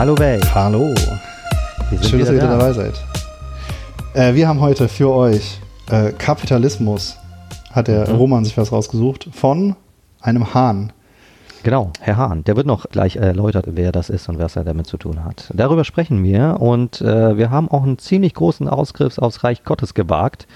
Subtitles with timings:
[0.00, 0.54] Hallo Welt.
[0.54, 0.94] Hallo.
[2.00, 2.56] Schön, dass ihr wieder da.
[2.56, 2.94] dabei seid.
[4.14, 5.58] Äh, wir haben heute für euch
[5.90, 7.18] äh, Kapitalismus,
[7.70, 8.14] hat der mhm.
[8.14, 9.76] Roman sich was rausgesucht, von
[10.22, 10.94] einem Hahn.
[11.64, 12.44] Genau, Herr Hahn.
[12.44, 15.50] Der wird noch gleich erläutert, wer das ist und was er damit zu tun hat.
[15.52, 19.92] Darüber sprechen wir und äh, wir haben auch einen ziemlich großen Ausgriff aufs Reich Gottes
[19.92, 20.46] gewagt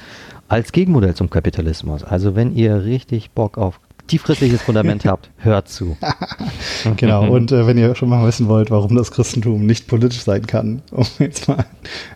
[0.49, 2.03] als Gegenmodell zum Kapitalismus.
[2.03, 5.97] Also wenn ihr richtig Bock auf tiefgründiges Fundament habt, hört zu.
[6.97, 10.47] genau, und äh, wenn ihr schon mal wissen wollt, warum das Christentum nicht politisch sein
[10.47, 11.65] kann, um jetzt mal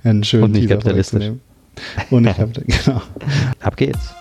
[0.05, 1.33] einen schönen Und nicht kapitalistisch.
[2.11, 3.03] Und nicht kapitalistisch, genau.
[3.61, 4.15] Ab geht's.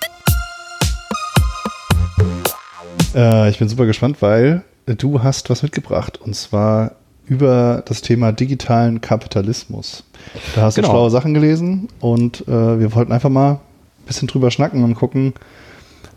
[3.16, 6.94] Äh, ich bin super gespannt, weil du hast was mitgebracht und zwar
[7.26, 10.04] über das Thema digitalen Kapitalismus.
[10.56, 10.88] Da hast genau.
[10.88, 13.60] du schlaue Sachen gelesen und äh, wir wollten einfach mal ein
[14.06, 15.34] bisschen drüber schnacken und gucken,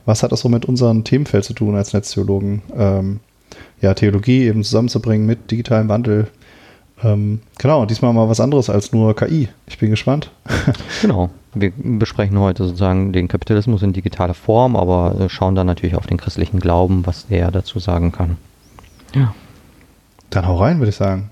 [0.06, 2.62] was hat das so mit unserem Themenfeld zu tun als Netztheologen?
[2.77, 3.20] Ähm,
[3.80, 6.28] ja, Theologie eben zusammenzubringen mit digitalem Wandel.
[7.02, 9.48] Ähm, genau, diesmal mal was anderes als nur KI.
[9.66, 10.30] Ich bin gespannt.
[11.02, 11.30] genau.
[11.55, 16.06] Wir besprechen heute sozusagen den Kapitalismus in digitaler Form, aber äh, schauen dann natürlich auf
[16.06, 18.36] den christlichen Glauben, was er dazu sagen kann.
[19.14, 19.34] Ja.
[20.28, 21.30] Dann hau rein, würde ich sagen.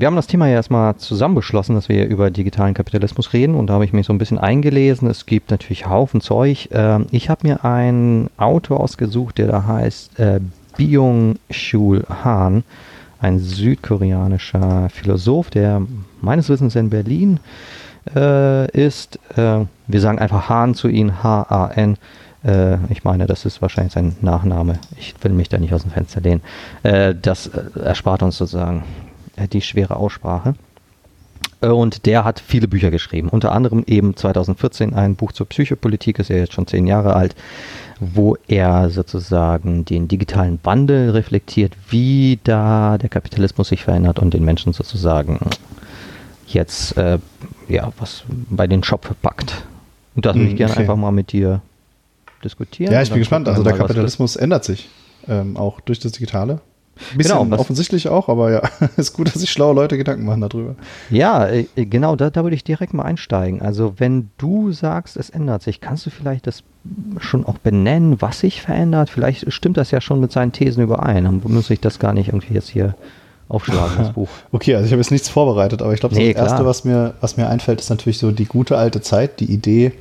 [0.00, 3.66] Wir haben das Thema ja erstmal zusammen beschlossen, dass wir über digitalen Kapitalismus reden und
[3.66, 5.10] da habe ich mich so ein bisschen eingelesen.
[5.10, 6.70] Es gibt natürlich Haufen Zeug.
[6.72, 10.40] Ähm, ich habe mir einen Autor ausgesucht, der da heißt äh,
[10.78, 12.64] Byung-Chul Han,
[13.20, 15.82] ein südkoreanischer Philosoph, der
[16.22, 17.38] meines Wissens in Berlin
[18.16, 19.18] äh, ist.
[19.36, 21.98] Äh, wir sagen einfach Han zu ihm, H-A-N.
[22.42, 24.78] Äh, ich meine, das ist wahrscheinlich sein Nachname.
[24.96, 26.40] Ich will mich da nicht aus dem Fenster lehnen.
[26.82, 28.84] Das erspart uns sozusagen
[29.46, 30.54] die schwere Aussprache.
[31.60, 36.18] Äh, und der hat viele Bücher geschrieben, unter anderem eben 2014 ein Buch zur Psychopolitik,
[36.18, 37.34] ist ja jetzt schon zehn Jahre alt,
[38.00, 44.44] wo er sozusagen den digitalen Wandel reflektiert, wie da der Kapitalismus sich verändert und den
[44.44, 45.38] Menschen sozusagen
[46.46, 47.18] jetzt äh,
[47.68, 49.64] ja was bei den Shop packt.
[50.16, 50.80] Und das würde ich hm, gerne okay.
[50.80, 51.60] einfach mal mit dir
[52.42, 52.92] diskutieren.
[52.92, 53.48] Ja, ich bin gespannt.
[53.48, 54.88] Also der Kapitalismus ändert sich
[55.28, 56.60] ähm, auch durch das Digitale.
[57.16, 58.62] Bisschen genau, offensichtlich auch, aber ja,
[58.96, 60.74] ist gut, dass sich schlaue Leute Gedanken machen darüber.
[61.08, 63.62] Ja, äh, genau, da, da würde ich direkt mal einsteigen.
[63.62, 66.62] Also wenn du sagst, es ändert sich, kannst du vielleicht das
[67.18, 69.10] schon auch benennen, was sich verändert?
[69.10, 71.24] Vielleicht stimmt das ja schon mit seinen Thesen überein.
[71.24, 72.94] Dann muss ich das gar nicht irgendwie jetzt hier
[73.48, 74.28] aufschlagen, das Buch.
[74.52, 77.14] Okay, also ich habe jetzt nichts vorbereitet, aber ich glaube, nee, das Erste, was mir,
[77.20, 79.92] was mir einfällt, ist natürlich so die gute alte Zeit, die Idee,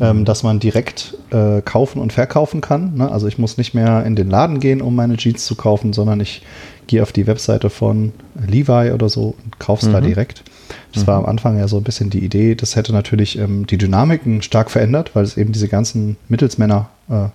[0.00, 2.94] ähm, dass man direkt äh, kaufen und verkaufen kann.
[2.96, 3.10] Ne?
[3.10, 6.20] Also ich muss nicht mehr in den Laden gehen, um meine Jeans zu kaufen, sondern
[6.20, 6.42] ich
[6.86, 8.12] gehe auf die Webseite von
[8.46, 9.92] Levi oder so und kaufe es mhm.
[9.92, 10.42] da direkt.
[10.92, 11.06] Das mhm.
[11.06, 12.54] war am Anfang ja so ein bisschen die Idee.
[12.54, 17.28] Das hätte natürlich ähm, die Dynamiken stark verändert, weil es eben diese ganzen Mittelsmänner, äh,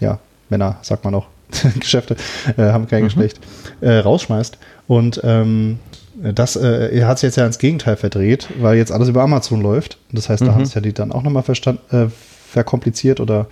[0.00, 0.18] ja,
[0.48, 1.26] Männer, sagt man auch,
[1.80, 2.16] Geschäfte,
[2.56, 3.06] äh, haben kein mhm.
[3.06, 3.40] Geschlecht,
[3.80, 4.58] äh, rausschmeißt.
[4.86, 5.78] Und ähm,
[6.14, 9.98] das äh, hat sich jetzt ja ins Gegenteil verdreht, weil jetzt alles über Amazon läuft.
[10.12, 10.54] Das heißt, da mhm.
[10.54, 11.44] haben sich ja die dann auch nochmal
[11.90, 12.06] äh,
[12.48, 13.46] verkompliziert oder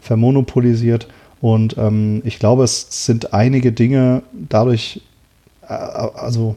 [0.00, 1.06] vermonopolisiert.
[1.40, 5.00] Und ähm, ich glaube, es sind einige Dinge dadurch,
[5.62, 6.56] äh, also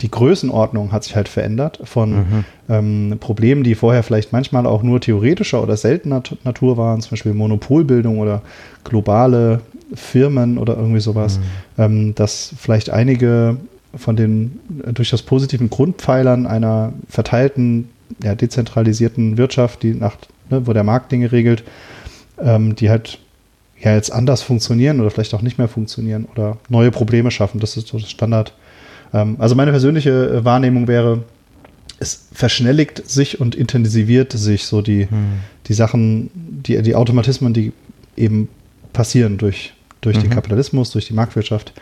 [0.00, 2.44] die Größenordnung hat sich halt verändert von mhm.
[2.68, 7.34] ähm, Problemen, die vorher vielleicht manchmal auch nur theoretischer oder seltener Natur waren, zum Beispiel
[7.34, 8.42] Monopolbildung oder
[8.82, 9.60] globale
[9.94, 11.82] Firmen oder irgendwie sowas, mhm.
[11.82, 13.56] ähm, dass vielleicht einige
[13.94, 17.88] von den äh, durchaus positiven Grundpfeilern einer verteilten,
[18.22, 20.16] ja, dezentralisierten Wirtschaft, die nach,
[20.50, 21.64] ne, wo der Markt Dinge regelt,
[22.38, 23.18] ähm, die halt
[23.80, 27.60] ja jetzt anders funktionieren oder vielleicht auch nicht mehr funktionieren oder neue Probleme schaffen.
[27.60, 28.54] Das ist so das Standard.
[29.12, 31.24] Ähm, also meine persönliche äh, Wahrnehmung wäre,
[31.98, 35.40] es verschnelligt sich und intensiviert sich so die, hm.
[35.66, 37.72] die Sachen, die, die Automatismen, die
[38.16, 38.48] eben
[38.92, 40.22] passieren durch, durch mhm.
[40.22, 41.72] den Kapitalismus, durch die Marktwirtschaft.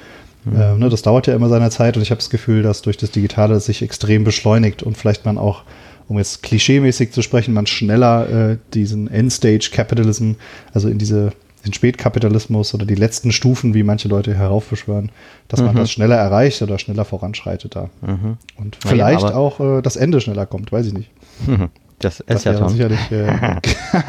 [0.44, 0.60] Mhm.
[0.60, 2.96] Äh, ne, das dauert ja immer seine Zeit und ich habe das Gefühl, dass durch
[2.96, 5.62] das Digitale sich extrem beschleunigt und vielleicht man auch,
[6.08, 10.32] um jetzt klischeemäßig zu sprechen, man schneller äh, diesen Endstage-Capitalism,
[10.72, 11.32] also in diese
[11.64, 15.10] den Spätkapitalismus oder die letzten Stufen, wie manche Leute heraufbeschwören,
[15.48, 15.66] dass mhm.
[15.66, 17.90] man das schneller erreicht oder schneller voranschreitet da.
[18.00, 18.38] Mhm.
[18.56, 21.10] Und vielleicht ja, auch äh, das Ende schneller kommt, weiß ich nicht.
[22.02, 23.26] Das, das wäre sicherlich, äh,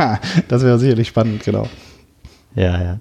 [0.48, 1.68] das wäre sicherlich spannend, genau.
[2.56, 3.00] Ja, ja.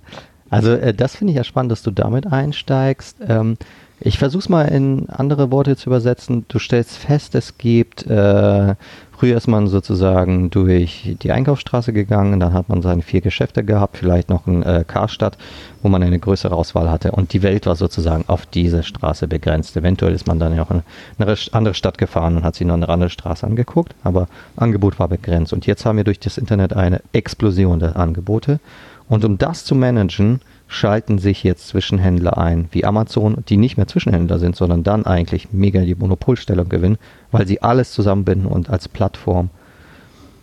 [0.50, 3.16] Also äh, das finde ich ja spannend, dass du damit einsteigst.
[3.26, 3.56] Ähm,
[4.02, 6.46] ich versuche es mal in andere Worte zu übersetzen.
[6.48, 8.74] Du stellst fest, es gibt, äh,
[9.12, 13.98] früher ist man sozusagen durch die Einkaufsstraße gegangen, dann hat man seine vier Geschäfte gehabt,
[13.98, 15.36] vielleicht noch ein äh, Karstadt,
[15.82, 19.76] wo man eine größere Auswahl hatte und die Welt war sozusagen auf diese Straße begrenzt.
[19.76, 20.82] Eventuell ist man dann ja auch in
[21.18, 25.08] eine andere Stadt gefahren und hat sich noch eine andere Straße angeguckt, aber Angebot war
[25.08, 25.52] begrenzt.
[25.52, 28.60] Und jetzt haben wir durch das Internet eine Explosion der Angebote
[29.10, 33.88] und um das zu managen, schalten sich jetzt Zwischenhändler ein, wie Amazon, die nicht mehr
[33.88, 36.96] Zwischenhändler sind, sondern dann eigentlich mega die Monopolstellung gewinnen,
[37.32, 39.50] weil sie alles zusammenbinden und als Plattform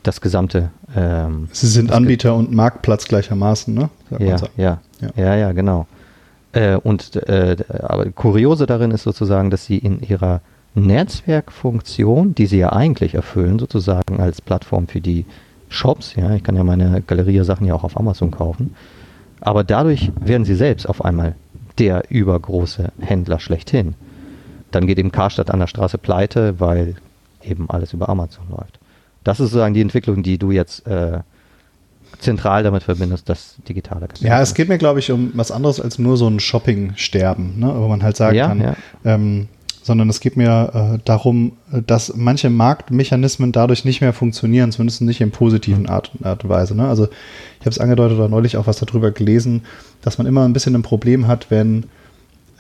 [0.03, 0.69] das gesamte.
[0.93, 3.89] Ähm, sie sind Anbieter und Marktplatz gleichermaßen, ne?
[4.11, 4.79] Ja, ja, ja,
[5.15, 5.87] ja, ja, genau.
[6.51, 10.41] Äh, und äh, aber kuriose darin ist sozusagen, dass sie in ihrer
[10.75, 15.25] Netzwerkfunktion, die sie ja eigentlich erfüllen, sozusagen als Plattform für die
[15.69, 18.75] Shops, ja, ich kann ja meine Galerie-Sachen ja auch auf Amazon kaufen,
[19.41, 21.35] aber dadurch werden sie selbst auf einmal
[21.77, 23.93] der übergroße Händler schlechthin.
[24.71, 26.95] Dann geht eben Karstadt an der Straße pleite, weil
[27.43, 28.79] eben alles über Amazon läuft.
[29.23, 31.19] Das ist sozusagen die Entwicklung, die du jetzt äh,
[32.19, 34.27] zentral damit verbindest, das digitale Kapital.
[34.27, 37.73] Ja, es geht mir, glaube ich, um was anderes als nur so ein Shopping-Sterben, ne?
[37.75, 38.75] wo man halt sagen ja, kann, ja.
[39.05, 39.47] Ähm,
[39.87, 45.21] sondern es geht mir äh, darum, dass manche Marktmechanismen dadurch nicht mehr funktionieren, zumindest nicht
[45.21, 45.87] in positiven.
[45.87, 46.75] Art, Art und Weise.
[46.75, 46.87] Ne?
[46.87, 49.63] Also ich habe es angedeutet oder neulich auch was darüber gelesen,
[50.01, 51.85] dass man immer ein bisschen ein Problem hat, wenn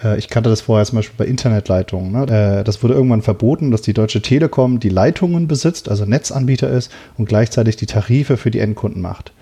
[0.01, 2.13] äh, ich kannte das vorher zum Beispiel bei Internetleitungen.
[2.13, 2.59] Ne?
[2.59, 6.89] Äh, das wurde irgendwann verboten, dass die Deutsche Telekom die Leitungen besitzt, also Netzanbieter ist
[7.17, 9.33] und gleichzeitig die Tarife für die Endkunden macht.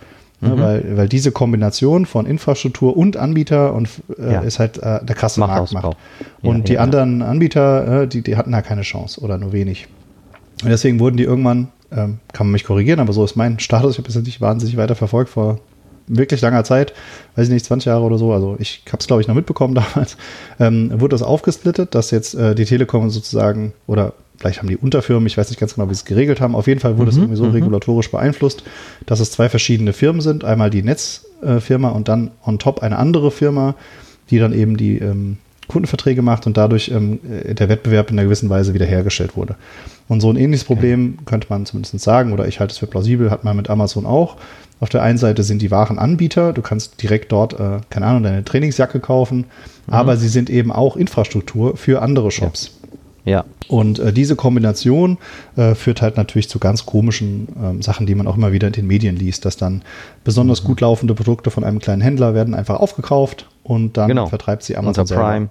[0.42, 0.60] Ne, mhm.
[0.60, 3.88] weil, weil diese Kombination von Infrastruktur und Anbieter und
[4.20, 4.42] äh, ja.
[4.42, 5.96] ist halt äh, der krasse Markt macht.
[6.42, 9.54] Und ja, die ja, anderen Anbieter, äh, die, die hatten da keine Chance oder nur
[9.54, 9.88] wenig.
[10.64, 13.94] Und deswegen wurden die irgendwann, ähm, kann man mich korrigieren, aber so ist mein Status,
[13.94, 15.60] ich habe es nicht wahnsinnig weiter verfolgt vor
[16.08, 16.94] wirklich langer Zeit,
[17.36, 19.74] weiß ich nicht, 20 Jahre oder so, also ich habe es glaube ich noch mitbekommen
[19.96, 20.18] damals,
[20.60, 25.28] ähm, wurde das aufgesplittet, dass jetzt äh, die Telekom sozusagen oder vielleicht haben die Unterfirmen,
[25.28, 26.56] ich weiß nicht ganz genau, wie sie es geregelt haben.
[26.56, 27.52] Auf jeden Fall wurde mhm, es irgendwie so mhm.
[27.52, 28.64] regulatorisch beeinflusst,
[29.06, 30.44] dass es zwei verschiedene Firmen sind.
[30.44, 33.76] Einmal die Netzfirma und dann on top eine andere Firma,
[34.30, 35.38] die dann eben die ähm,
[35.68, 39.56] Kundenverträge macht und dadurch ähm, äh, der Wettbewerb in einer gewissen Weise wiederhergestellt wurde.
[40.08, 43.32] Und so ein ähnliches Problem könnte man zumindest sagen, oder ich halte es für plausibel,
[43.32, 44.38] hat man mit Amazon auch.
[44.80, 48.44] Auf der einen Seite sind die Warenanbieter, du kannst direkt dort, äh, keine Ahnung, deine
[48.44, 49.46] Trainingsjacke kaufen,
[49.88, 49.94] mhm.
[49.94, 52.72] aber sie sind eben auch Infrastruktur für andere Shops.
[52.82, 52.85] Ja.
[53.26, 53.44] Ja.
[53.68, 55.18] Und äh, diese Kombination
[55.58, 58.74] äh, führt halt natürlich zu ganz komischen ähm, Sachen, die man auch immer wieder in
[58.74, 59.82] den Medien liest, dass dann
[60.24, 60.68] besonders mhm.
[60.68, 64.28] gut laufende Produkte von einem kleinen Händler werden einfach aufgekauft und dann genau.
[64.28, 65.50] vertreibt sie Amazon Unter Prime.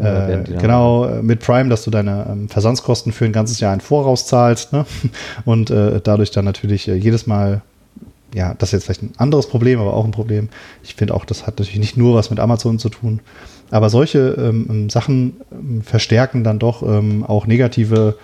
[0.00, 3.74] Äh, äh genau, äh, mit Prime, dass du deine ähm, Versandskosten für ein ganzes Jahr
[3.74, 4.86] in Voraus zahlst ne?
[5.44, 7.62] und äh, dadurch dann natürlich jedes Mal
[8.34, 10.48] ja, das ist jetzt vielleicht ein anderes Problem, aber auch ein Problem.
[10.82, 13.20] Ich finde auch, das hat natürlich nicht nur was mit Amazon zu tun.
[13.72, 18.18] Aber solche ähm, Sachen ähm, verstärken dann doch ähm, auch negative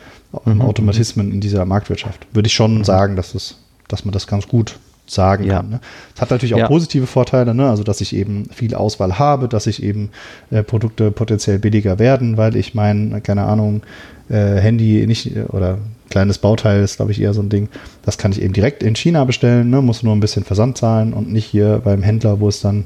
[0.47, 0.61] ähm, mhm.
[0.61, 2.27] Automatismen in dieser Marktwirtschaft.
[2.35, 2.85] Würde ich schon mhm.
[2.85, 3.57] sagen, dass, es,
[3.89, 5.57] dass man das ganz gut sagen ja.
[5.57, 5.71] kann.
[5.71, 5.81] Ne?
[6.15, 6.69] Es hat natürlich auch ja.
[6.69, 7.67] positive Vorteile, ne?
[7.67, 10.11] also dass ich eben viel Auswahl habe, dass ich eben
[10.51, 13.81] äh, Produkte potenziell billiger werden, weil ich mein, keine Ahnung,
[14.29, 15.79] äh, Handy nicht oder
[16.11, 17.71] kleines Bauteil ist, glaube ich, eher so ein Ding.
[18.03, 19.81] Das kann ich eben direkt in China bestellen, ne?
[19.81, 22.85] muss nur ein bisschen Versand zahlen und nicht hier beim Händler, wo es dann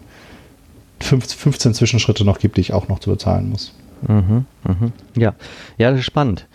[1.03, 3.73] 15 Zwischenschritte noch gibt, die ich auch noch zu bezahlen muss.
[4.07, 4.93] Mhm, mhm.
[5.17, 5.35] Ja.
[5.79, 6.47] ja, das ist spannend.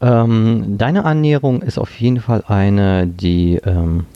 [0.00, 4.06] Ähm, deine Annäherung ist auf jeden Fall eine, die, ähm,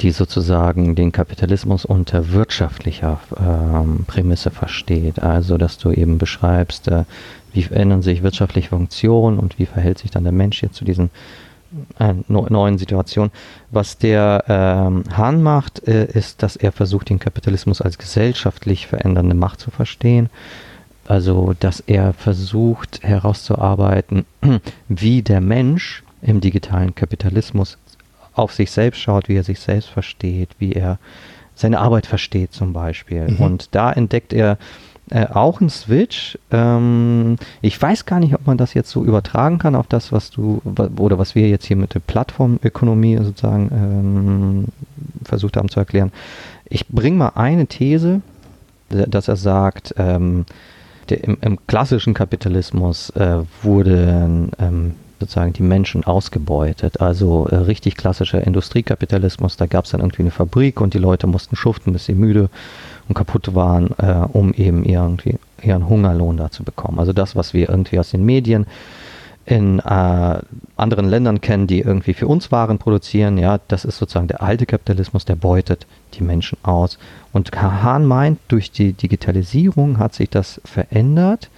[0.00, 5.22] die sozusagen den Kapitalismus unter wirtschaftlicher ähm, Prämisse versteht.
[5.22, 7.04] Also, dass du eben beschreibst, äh,
[7.52, 11.10] wie verändern sich wirtschaftliche Funktionen und wie verhält sich dann der Mensch jetzt zu diesen
[11.98, 13.30] äh, neuen Situation.
[13.70, 19.34] Was der ähm, Hahn macht, äh, ist, dass er versucht, den Kapitalismus als gesellschaftlich verändernde
[19.34, 20.30] Macht zu verstehen.
[21.06, 24.24] Also, dass er versucht herauszuarbeiten,
[24.88, 27.78] wie der Mensch im digitalen Kapitalismus
[28.34, 30.98] auf sich selbst schaut, wie er sich selbst versteht, wie er
[31.54, 33.28] seine Arbeit versteht zum Beispiel.
[33.28, 33.36] Mhm.
[33.36, 34.58] Und da entdeckt er
[35.10, 36.38] äh, auch ein Switch.
[36.50, 40.30] Ähm, ich weiß gar nicht, ob man das jetzt so übertragen kann auf das, was
[40.30, 40.62] du
[40.96, 44.64] oder was wir jetzt hier mit der Plattformökonomie sozusagen ähm,
[45.24, 46.10] versucht haben zu erklären.
[46.64, 48.22] Ich bringe mal eine These,
[48.88, 50.46] dass er sagt, ähm,
[51.10, 57.00] der, im, im, klassischen Kapitalismus äh, wurden ähm, sozusagen die Menschen ausgebeutet.
[57.00, 61.26] Also äh, richtig klassischer Industriekapitalismus, da gab es dann irgendwie eine Fabrik und die Leute
[61.26, 62.48] mussten schuften, bis sie müde
[63.08, 66.98] und kaputt waren, äh, um eben irgendwie ihren Hungerlohn da zu bekommen.
[66.98, 68.66] Also das, was wir irgendwie aus den Medien
[69.46, 70.38] in äh,
[70.76, 74.64] anderen Ländern kennen, die irgendwie für uns Waren produzieren, ja, das ist sozusagen der alte
[74.64, 76.98] Kapitalismus, der beutet die Menschen aus.
[77.32, 81.50] Und Hahn meint, durch die Digitalisierung hat sich das verändert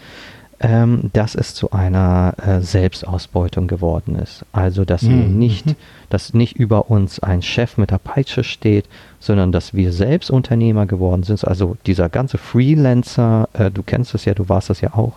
[0.60, 4.44] ähm, dass es zu einer äh, Selbstausbeutung geworden ist.
[4.52, 5.10] Also dass mhm.
[5.10, 5.76] wir nicht, mhm.
[6.08, 8.86] dass nicht über uns ein Chef mit der Peitsche steht,
[9.20, 11.46] sondern dass wir selbst Unternehmer geworden sind.
[11.46, 15.14] Also dieser ganze Freelancer, äh, du kennst es ja, du warst das ja auch,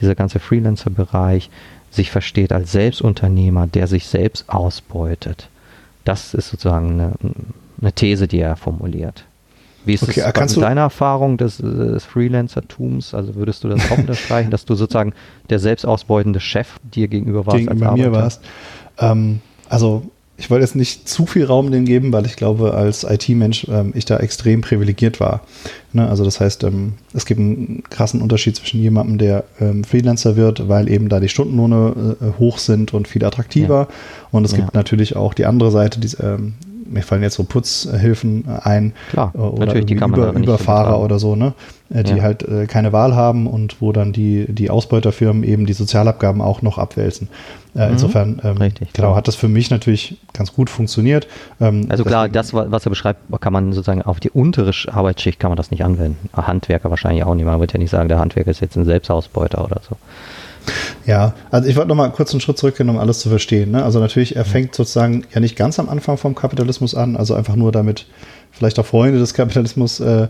[0.00, 1.48] dieser ganze Freelancer-Bereich
[1.90, 5.48] sich versteht als Selbstunternehmer, der sich selbst ausbeutet.
[6.04, 7.12] Das ist sozusagen eine,
[7.80, 9.24] eine These, die er formuliert.
[9.84, 13.14] Wie ist okay, es deine Erfahrung des, des Freelancer-Tums?
[13.14, 15.12] Also würdest du das auch unterstreichen, dass du sozusagen
[15.50, 17.58] der selbstausbeutende Chef dir gegenüber warst?
[17.58, 18.42] Gegenüber mir warst.
[18.98, 20.02] Ähm, also
[20.42, 23.92] ich wollte jetzt nicht zu viel Raum dem geben, weil ich glaube, als IT-Mensch ähm,
[23.94, 25.42] ich da extrem privilegiert war.
[25.92, 26.08] Ne?
[26.08, 30.68] Also das heißt, ähm, es gibt einen krassen Unterschied zwischen jemandem, der ähm, Freelancer wird,
[30.68, 33.88] weil eben da die Stundenlohne äh, hoch sind und viel attraktiver.
[33.88, 33.96] Ja.
[34.32, 34.58] Und es ja.
[34.58, 36.54] gibt natürlich auch die andere Seite, die, ähm,
[36.92, 41.54] mir fallen jetzt so Putzhilfen ein Klar, äh, oder die Über, Überfahrer oder so, ne?
[41.92, 42.22] Äh, die ja.
[42.22, 46.62] halt äh, keine Wahl haben und wo dann die, die Ausbeuterfirmen eben die Sozialabgaben auch
[46.62, 47.28] noch abwälzen.
[47.74, 47.92] Äh, mhm.
[47.92, 51.26] Insofern, ähm, Richtig, genau, hat das für mich natürlich ganz gut funktioniert.
[51.60, 55.50] Ähm, also klar, das, was er beschreibt, kann man sozusagen auf die untere Arbeitsschicht kann
[55.50, 56.28] man das nicht anwenden.
[56.34, 57.44] Handwerker wahrscheinlich auch nicht.
[57.44, 59.96] Man wird ja nicht sagen, der Handwerker ist jetzt ein Selbstausbeuter oder so.
[61.06, 63.72] Ja, also ich wollte noch mal kurz einen Schritt zurückgehen, um alles zu verstehen.
[63.72, 63.84] Ne?
[63.84, 67.56] Also natürlich, er fängt sozusagen ja nicht ganz am Anfang vom Kapitalismus an, also einfach
[67.56, 68.06] nur damit
[68.50, 70.28] vielleicht auch Freunde des Kapitalismus äh,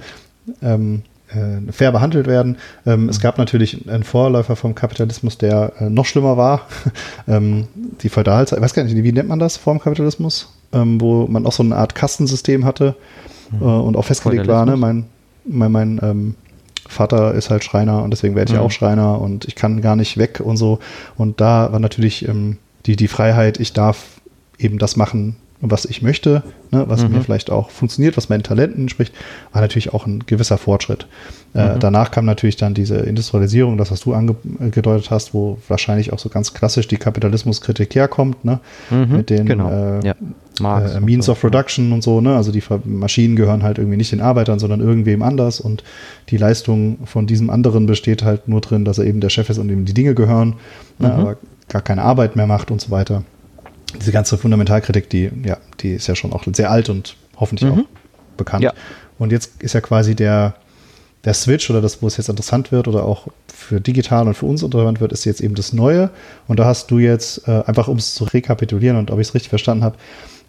[0.62, 2.57] ähm, äh, fair behandelt werden.
[2.87, 3.09] Ähm, mhm.
[3.09, 6.62] Es gab natürlich einen Vorläufer vom Kapitalismus, der äh, noch schlimmer war.
[7.29, 7.69] ähm,
[8.02, 10.52] die Feudalzeit, ich weiß gar nicht, wie nennt man das vor dem Kapitalismus?
[10.73, 12.97] Ähm, wo man auch so eine Art Kastensystem hatte
[13.50, 13.62] mhm.
[13.62, 14.76] äh, und auch festgelegt war, ne?
[14.76, 15.05] mein,
[15.45, 16.35] mein, mein
[16.89, 18.65] Vater ist halt Schreiner und deswegen werde ich mhm.
[18.65, 20.79] auch Schreiner und ich kann gar nicht weg und so.
[21.17, 24.05] Und da war natürlich ähm, die, die Freiheit, ich darf
[24.59, 27.12] eben das machen, was ich möchte, ne, was mhm.
[27.12, 29.15] mir vielleicht auch funktioniert, was meinen Talenten entspricht,
[29.53, 31.07] war natürlich auch ein gewisser Fortschritt.
[31.55, 31.81] Äh, mhm.
[31.81, 36.29] danach kam natürlich dann diese Industrialisierung, das, was du angedeutet hast, wo wahrscheinlich auch so
[36.29, 38.59] ganz klassisch die Kapitalismuskritik herkommt, ne,
[38.91, 39.17] mhm.
[39.17, 39.71] mit den genau.
[39.71, 40.15] äh, ja.
[40.64, 44.21] Äh, Means of Production und so, ne, also die Maschinen gehören halt irgendwie nicht den
[44.21, 45.83] Arbeitern, sondern irgendwem anders und
[46.31, 49.59] die Leistung von diesem anderen besteht halt nur drin, dass er eben der Chef ist
[49.59, 50.54] und ihm die Dinge gehören,
[50.99, 51.14] ne, mhm.
[51.14, 51.37] aber
[51.69, 53.25] gar keine Arbeit mehr macht und so weiter
[53.99, 57.81] diese ganze Fundamentalkritik, die, ja, die ist ja schon auch sehr alt und hoffentlich mhm.
[57.81, 58.64] auch bekannt.
[58.64, 58.73] Ja.
[59.19, 60.54] Und jetzt ist ja quasi der,
[61.25, 64.47] der Switch oder das, wo es jetzt interessant wird oder auch für digital und für
[64.47, 66.11] uns interessant wird, ist jetzt eben das Neue.
[66.49, 69.35] Und da hast du jetzt, äh, einfach um es zu rekapitulieren und ob ich es
[69.35, 69.97] richtig verstanden habe,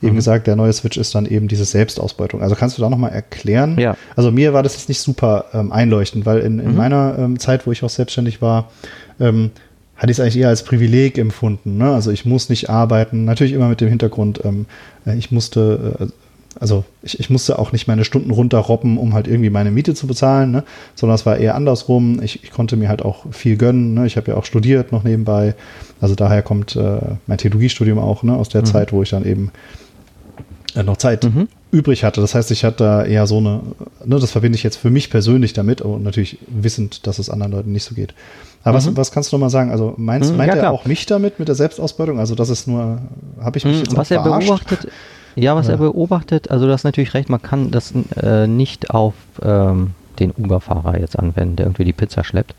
[0.03, 0.17] eben mhm.
[0.17, 2.41] gesagt, der neue Switch ist dann eben diese Selbstausbeutung.
[2.41, 3.77] Also kannst du da nochmal erklären?
[3.79, 3.95] Ja.
[4.15, 6.77] Also mir war das jetzt nicht super ähm, einleuchtend, weil in, in mhm.
[6.77, 8.71] meiner ähm, Zeit, wo ich auch selbstständig war,
[9.19, 9.51] ähm,
[9.95, 11.77] hatte ich es eigentlich eher als Privileg empfunden.
[11.77, 11.91] Ne?
[11.91, 14.65] Also ich muss nicht arbeiten, natürlich immer mit dem Hintergrund, ähm,
[15.05, 16.07] äh, ich musste, äh,
[16.59, 20.05] also ich, ich, musste auch nicht meine Stunden runterrobben, um halt irgendwie meine Miete zu
[20.05, 20.63] bezahlen, ne?
[20.93, 22.21] sondern es war eher andersrum.
[22.21, 23.93] Ich, ich konnte mir halt auch viel gönnen.
[23.93, 24.05] Ne?
[24.05, 25.55] Ich habe ja auch studiert noch nebenbei.
[26.01, 28.35] Also daher kommt äh, mein Theologiestudium auch ne?
[28.35, 28.65] aus der mhm.
[28.65, 29.51] Zeit, wo ich dann eben
[30.81, 31.47] noch Zeit mhm.
[31.71, 32.21] übrig hatte.
[32.21, 33.61] Das heißt, ich hatte da eher so eine,
[34.05, 37.51] ne, das verbinde ich jetzt für mich persönlich damit und natürlich wissend, dass es anderen
[37.51, 38.13] Leuten nicht so geht.
[38.63, 38.85] Aber mhm.
[38.85, 39.71] was, was kannst du noch mal sagen?
[39.71, 42.19] Also meinst, mhm, meint ja, er auch mich damit, mit der Selbstausbeutung?
[42.19, 42.99] Also das ist nur,
[43.39, 44.87] habe ich mich mhm, jetzt Was er beobachtet,
[45.35, 45.73] ja, was ja.
[45.73, 50.31] er beobachtet, also du hast natürlich recht, man kann das äh, nicht auf ähm, den
[50.31, 52.55] Uber-Fahrer jetzt anwenden, der irgendwie die Pizza schleppt,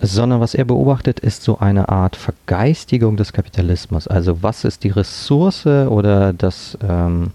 [0.00, 4.08] sondern was er beobachtet, ist so eine Art Vergeistigung des Kapitalismus.
[4.08, 7.30] Also was ist die Ressource oder das, ähm,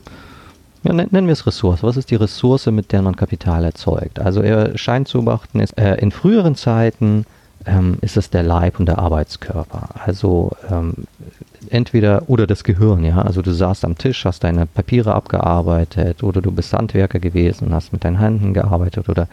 [0.83, 1.83] ja, nennen wir es Ressource.
[1.83, 4.19] Was ist die Ressource, mit der man Kapital erzeugt?
[4.19, 7.25] Also er scheint zu beobachten, ist, äh, in früheren Zeiten
[7.65, 9.89] ähm, ist es der Leib und der Arbeitskörper.
[10.05, 10.93] Also ähm,
[11.69, 13.21] entweder oder das Gehirn, ja.
[13.21, 17.73] Also du saßt am Tisch, hast deine Papiere abgearbeitet oder du bist Handwerker gewesen und
[17.73, 19.27] hast mit deinen Händen gearbeitet oder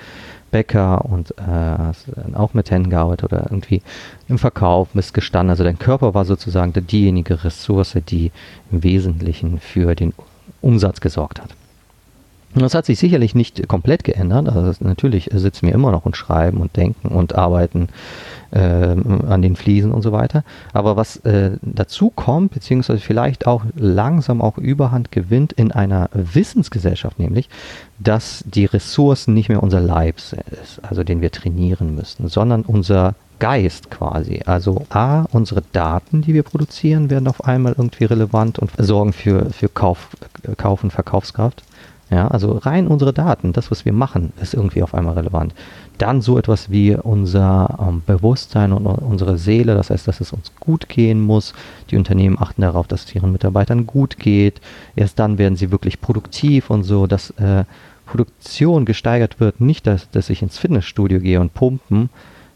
[0.50, 3.82] Bäcker und äh, hast auch mit Händen gearbeitet oder irgendwie
[4.28, 5.50] im Verkauf bist gestanden.
[5.50, 8.32] Also dein Körper war sozusagen diejenige Ressource, die
[8.70, 10.12] im Wesentlichen für den
[10.60, 11.50] Umsatz gesorgt hat.
[12.54, 14.48] Das hat sich sicherlich nicht komplett geändert.
[14.48, 17.88] Also natürlich sitzen wir immer noch und schreiben und denken und arbeiten
[18.50, 20.42] äh, an den Fliesen und so weiter.
[20.72, 27.18] Aber was äh, dazu kommt, beziehungsweise vielleicht auch langsam auch Überhand gewinnt in einer Wissensgesellschaft,
[27.18, 27.50] nämlich,
[27.98, 33.14] dass die Ressourcen nicht mehr unser Leib ist, also den wir trainieren müssen, sondern unser
[33.38, 34.40] Geist quasi.
[34.46, 39.50] Also A, unsere Daten, die wir produzieren, werden auf einmal irgendwie relevant und sorgen für,
[39.50, 40.08] für Kauf,
[40.56, 41.62] Kauf und Verkaufskraft.
[42.08, 45.54] Ja, also rein unsere Daten, das, was wir machen, ist irgendwie auf einmal relevant.
[45.98, 50.52] Dann so etwas wie unser ähm, Bewusstsein und unsere Seele, das heißt, dass es uns
[50.60, 51.52] gut gehen muss.
[51.90, 54.60] Die Unternehmen achten darauf, dass es ihren Mitarbeitern gut geht.
[54.94, 57.64] Erst dann werden sie wirklich produktiv und so, dass äh,
[58.06, 59.60] Produktion gesteigert wird.
[59.60, 62.08] Nicht, dass, dass ich ins Fitnessstudio gehe und pumpen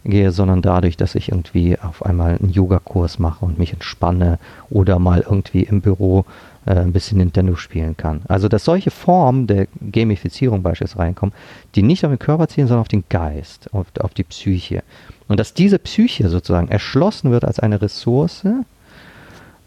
[0.04, 4.38] gehe, sondern dadurch, dass ich irgendwie auf einmal einen Yogakurs mache und mich entspanne
[4.71, 6.25] oder mal irgendwie im Büro
[6.66, 8.23] äh, ein bisschen Nintendo spielen kann.
[8.28, 11.35] Also dass solche Formen der Gamifizierung beispielsweise reinkommen,
[11.75, 14.83] die nicht auf den Körper zielen, sondern auf den Geist, auf, auf die Psyche.
[15.28, 18.45] Und dass diese Psyche sozusagen erschlossen wird als eine Ressource,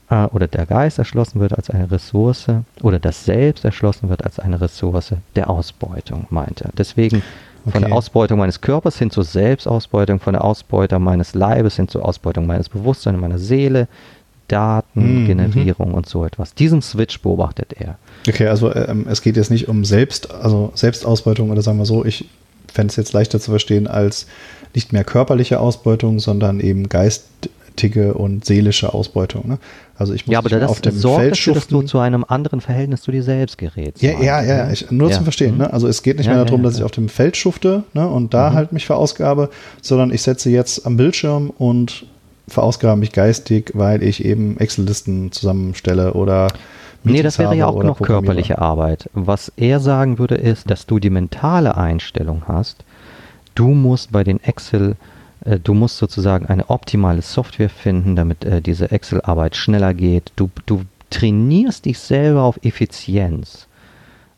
[0.09, 2.47] äh, oder der Geist erschlossen wird als eine Ressource
[2.81, 6.71] oder das Selbst erschlossen wird als eine Ressource der Ausbeutung, meint er.
[7.65, 7.71] Okay.
[7.71, 12.03] von der Ausbeutung meines Körpers hin zur Selbstausbeutung, von der Ausbeutung meines Leibes hin zur
[12.05, 13.87] Ausbeutung meines Bewusstseins, meiner Seele,
[14.49, 15.93] Datengenerierung mhm.
[15.95, 16.53] und so etwas.
[16.53, 17.97] Diesen Switch beobachtet er.
[18.27, 22.03] Okay, also ähm, es geht jetzt nicht um Selbst, also Selbstausbeutung oder sagen wir so,
[22.03, 22.29] ich
[22.71, 24.27] fände es jetzt leichter zu verstehen als
[24.73, 26.89] nicht mehr körperliche Ausbeutung, sondern eben
[27.73, 29.47] geistige und seelische Ausbeutung.
[29.47, 29.57] Ne?
[29.97, 32.25] Also ich muss ja, aber das auf dem sorgt Feld dafür, dass du zu einem
[32.27, 34.01] anderen Verhältnis zu dir selbst gerätst.
[34.01, 34.71] Ja, ja, ja, ja.
[34.71, 35.15] Ich, nur ja.
[35.15, 35.57] zum Verstehen.
[35.57, 35.71] Ne?
[35.71, 38.07] Also es geht nicht ja, mehr darum, dass ich auf dem Feld schufte ne?
[38.07, 38.53] und da mhm.
[38.53, 39.49] halt mich verausgabe,
[39.81, 42.05] sondern ich setze jetzt am Bildschirm und
[42.47, 46.49] verausgabe mich geistig, weil ich eben Excel-Listen zusammenstelle oder
[47.05, 49.09] Nee, das wäre ja auch noch körperliche Arbeit.
[49.11, 52.85] Was er sagen würde, ist, dass du die mentale Einstellung hast.
[53.55, 54.95] Du musst bei den Excel, äh,
[55.59, 60.31] du musst sozusagen eine optimale Software finden, damit äh, diese Excel-Arbeit schneller geht.
[60.35, 63.67] Du, du trainierst dich selber auf Effizienz.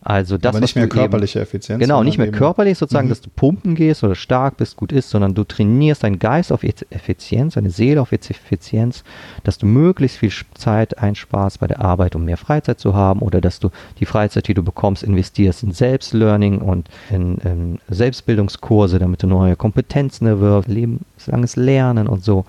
[0.08, 1.80] Also das, Aber nicht mehr körperliche eben, Effizienz.
[1.80, 3.10] Genau, nicht mehr körperlich sozusagen, mhm.
[3.10, 6.64] dass du pumpen gehst oder stark bist, gut ist, sondern du trainierst deinen Geist auf
[6.64, 9.04] Effizienz, deine Seele auf Effizienz,
[9.44, 13.42] dass du möglichst viel Zeit einsparst bei der Arbeit, um mehr Freizeit zu haben oder
[13.42, 19.24] dass du die Freizeit, die du bekommst, investierst in Selbstlearning und in, in Selbstbildungskurse, damit
[19.24, 22.46] du neue Kompetenzen erwirbst, lebenslanges Lernen und so.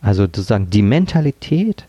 [0.00, 1.84] Also sozusagen die Mentalität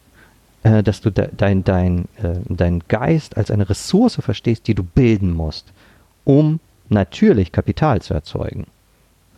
[0.63, 4.83] äh, dass du de, dein, dein, äh, dein Geist als eine Ressource verstehst, die du
[4.83, 5.65] bilden musst,
[6.23, 6.59] um
[6.89, 8.65] natürlich Kapital zu erzeugen.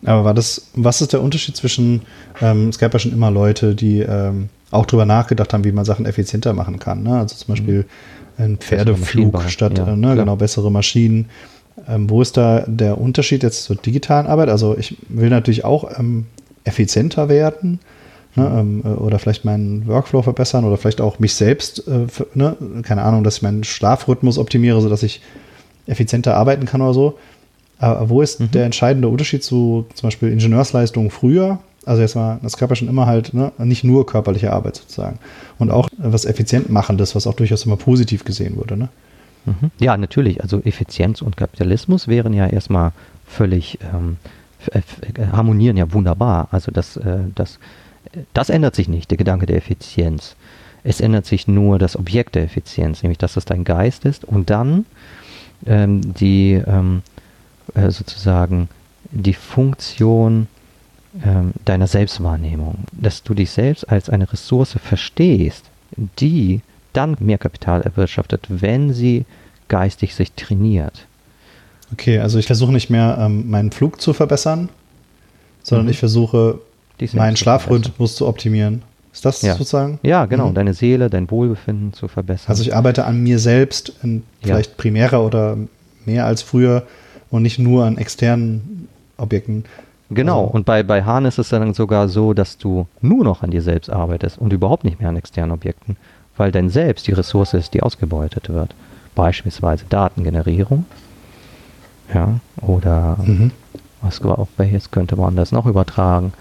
[0.04, 2.02] Aber war das, was ist der Unterschied zwischen,
[2.40, 5.84] ähm, es gab ja schon immer Leute, die ähm, auch darüber nachgedacht haben, wie man
[5.84, 7.02] Sachen effizienter machen kann.
[7.02, 7.18] Ne?
[7.18, 7.84] Also zum Beispiel
[8.38, 8.44] mhm.
[8.44, 11.28] ein Pferdeflug statt, ja, äh, ne, genau, bessere Maschinen.
[11.88, 14.48] Ähm, wo ist da der Unterschied jetzt zur digitalen Arbeit?
[14.48, 16.26] Also ich will natürlich auch ähm,
[16.64, 17.78] effizienter werden,
[18.36, 22.28] Ne, ähm, äh, oder vielleicht meinen Workflow verbessern oder vielleicht auch mich selbst, äh, für,
[22.34, 25.20] ne, keine Ahnung, dass ich meinen Schlafrhythmus optimiere, sodass ich
[25.86, 27.18] effizienter arbeiten kann oder so.
[27.80, 28.50] Aber wo ist mhm.
[28.52, 31.58] der entscheidende Unterschied zu zum Beispiel Ingenieursleistungen früher?
[31.86, 35.18] Also jetzt mal, das gab ja schon immer halt ne, nicht nur körperliche Arbeit sozusagen.
[35.58, 38.76] Und auch was effizient machendes, was auch durchaus immer positiv gesehen wurde.
[38.76, 38.88] Ne?
[39.46, 39.70] Mhm.
[39.80, 40.42] Ja, natürlich.
[40.42, 42.92] Also Effizienz und Kapitalismus wären ja erstmal
[43.26, 44.18] völlig ähm,
[45.32, 46.48] harmonieren ja wunderbar.
[46.50, 47.58] Also das, äh, das
[48.32, 50.36] das ändert sich nicht, der Gedanke der Effizienz.
[50.82, 54.50] Es ändert sich nur das Objekt der Effizienz, nämlich dass es dein Geist ist und
[54.50, 54.86] dann
[55.66, 57.02] ähm, die ähm,
[57.74, 58.68] äh, sozusagen
[59.10, 60.46] die Funktion
[61.24, 65.64] ähm, deiner Selbstwahrnehmung, dass du dich selbst als eine Ressource verstehst,
[66.18, 66.60] die
[66.92, 69.24] dann mehr Kapital erwirtschaftet, wenn sie
[69.68, 71.06] geistig sich trainiert.
[71.92, 74.68] Okay, also ich versuche nicht mehr ähm, meinen Flug zu verbessern,
[75.62, 75.92] sondern mhm.
[75.92, 76.60] ich versuche
[77.14, 78.82] meinen Schlafrhythmus zu optimieren.
[79.12, 79.54] Ist das ja.
[79.54, 79.98] sozusagen?
[80.02, 80.50] Ja, genau.
[80.50, 80.54] Mhm.
[80.54, 82.48] Deine Seele, dein Wohlbefinden zu verbessern.
[82.48, 84.76] Also ich arbeite an mir selbst, in vielleicht ja.
[84.76, 85.56] primärer oder
[86.06, 86.84] mehr als früher
[87.30, 89.64] und nicht nur an externen Objekten.
[90.10, 90.54] Genau, also.
[90.54, 93.62] und bei, bei Hahn ist es dann sogar so, dass du nur noch an dir
[93.62, 95.96] selbst arbeitest und überhaupt nicht mehr an externen Objekten,
[96.36, 98.74] weil dein Selbst die Ressource ist, die ausgebeutet wird.
[99.14, 100.84] Beispielsweise Datengenerierung.
[102.12, 103.52] Ja, oder mhm.
[104.02, 106.32] was auch welches könnte man das noch übertragen?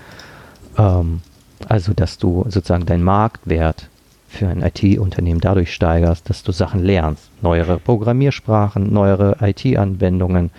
[0.78, 1.22] Ähm,
[1.68, 3.90] also, dass du sozusagen deinen Marktwert
[4.30, 7.30] für ein IT-Unternehmen dadurch steigerst, dass du Sachen lernst.
[7.42, 10.52] Neuere Programmiersprachen, neuere IT-Anwendungen,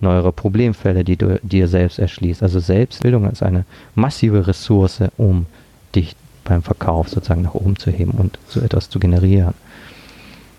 [0.00, 2.42] neuere Problemfälle, die du dir selbst erschließt.
[2.42, 5.46] Also Selbstbildung ist eine massive Ressource, um
[5.94, 9.54] dich beim Verkauf sozusagen nach oben zu heben und so etwas zu generieren.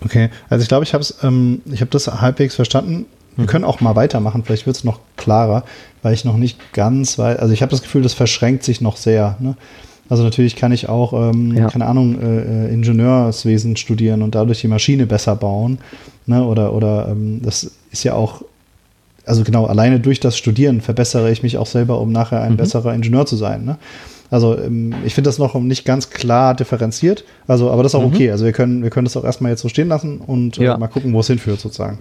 [0.04, 3.06] Okay, also ich glaube, ich habe es, ähm, ich habe das halbwegs verstanden.
[3.36, 5.64] Wir können auch mal weitermachen, vielleicht wird es noch klarer,
[6.02, 7.38] weil ich noch nicht ganz weiß.
[7.38, 9.36] Also ich habe das Gefühl, das verschränkt sich noch sehr.
[9.40, 9.56] Ne?
[10.08, 11.68] Also natürlich kann ich auch, ähm, ja.
[11.68, 15.78] keine Ahnung, äh, äh, Ingenieurswesen studieren und dadurch die Maschine besser bauen.
[16.26, 16.44] Ne?
[16.44, 18.42] Oder, oder ähm, das ist ja auch,
[19.24, 22.56] also genau, alleine durch das Studieren verbessere ich mich auch selber, um nachher ein mhm.
[22.56, 23.64] besserer Ingenieur zu sein.
[23.64, 23.78] Ne?
[24.30, 27.24] Also ähm, ich finde das noch nicht ganz klar differenziert.
[27.46, 28.14] Also, aber das ist auch mhm.
[28.14, 28.30] okay.
[28.32, 30.78] Also wir können, wir können das auch erstmal jetzt so stehen lassen und äh, ja.
[30.78, 31.98] mal gucken, wo es hinführt sozusagen.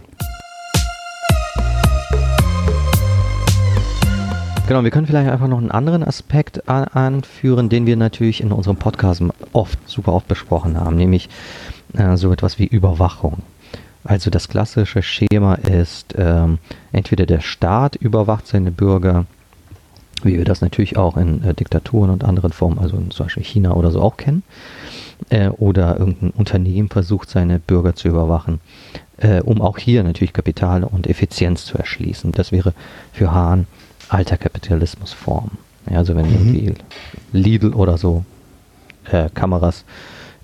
[4.70, 8.78] Genau, wir können vielleicht einfach noch einen anderen Aspekt anführen, den wir natürlich in unserem
[8.78, 11.28] Podcast oft, super oft besprochen haben, nämlich
[11.94, 13.40] äh, so etwas wie Überwachung.
[14.04, 16.60] Also das klassische Schema ist, ähm,
[16.92, 19.26] entweder der Staat überwacht seine Bürger,
[20.22, 23.44] wie wir das natürlich auch in äh, Diktaturen und anderen Formen, also in zum Beispiel
[23.44, 24.44] China oder so auch kennen,
[25.30, 28.60] äh, oder irgendein Unternehmen versucht seine Bürger zu überwachen,
[29.18, 32.34] äh, um auch hier natürlich Kapital und Effizienz zu erschließen.
[32.34, 32.76] Das wäre
[33.14, 33.66] für Hahn
[34.10, 35.52] alter Kapitalismusform.
[35.90, 36.56] Ja, also wenn mhm.
[36.56, 36.74] irgendwie
[37.32, 38.26] Lidl oder so
[39.12, 39.86] äh, Kameras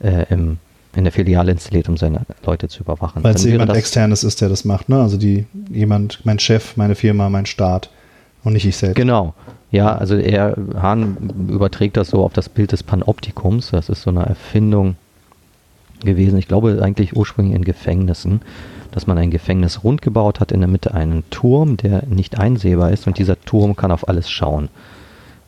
[0.01, 0.57] äh, im
[0.95, 3.23] in der Filiale installiert, um seine Leute zu überwachen.
[3.23, 5.01] Weil es jemand externes ist, der das macht, ne?
[5.01, 7.89] Also die jemand, mein Chef, meine Firma, mein Staat
[8.43, 8.95] und nicht ich selbst.
[8.95, 9.33] Genau.
[9.71, 13.71] Ja, also er, Hahn überträgt das so auf das Bild des Panoptikums.
[13.71, 14.95] Das ist so eine Erfindung
[16.03, 18.41] gewesen, ich glaube eigentlich ursprünglich in Gefängnissen,
[18.95, 22.91] dass man ein Gefängnis rund gebaut hat, in der Mitte einen Turm, der nicht einsehbar
[22.91, 24.69] ist und dieser Turm kann auf alles schauen.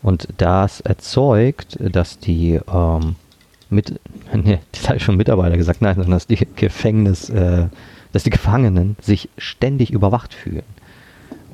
[0.04, 3.16] Und das erzeugt, dass die ähm,
[3.70, 4.02] mit,
[4.34, 7.68] nee, das habe ich schon Mitarbeiter gesagt, nein, sondern dass die Gefängnis, äh,
[8.12, 10.64] dass die Gefangenen sich ständig überwacht fühlen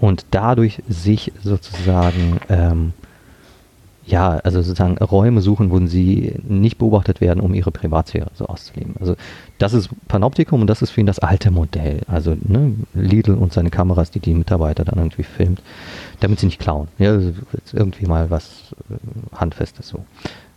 [0.01, 2.93] und dadurch sich sozusagen ähm,
[4.05, 8.95] ja, also sozusagen Räume suchen, wo sie nicht beobachtet werden, um ihre Privatsphäre so auszuleben.
[8.99, 9.15] Also
[9.59, 12.01] das ist Panoptikum und das ist für ihn das alte Modell.
[12.07, 15.61] Also ne, Lidl und seine Kameras, die die Mitarbeiter dann irgendwie filmt,
[16.19, 16.89] damit sie nicht klauen.
[16.99, 17.31] Ja, also
[17.71, 20.03] irgendwie mal was äh, Handfestes so.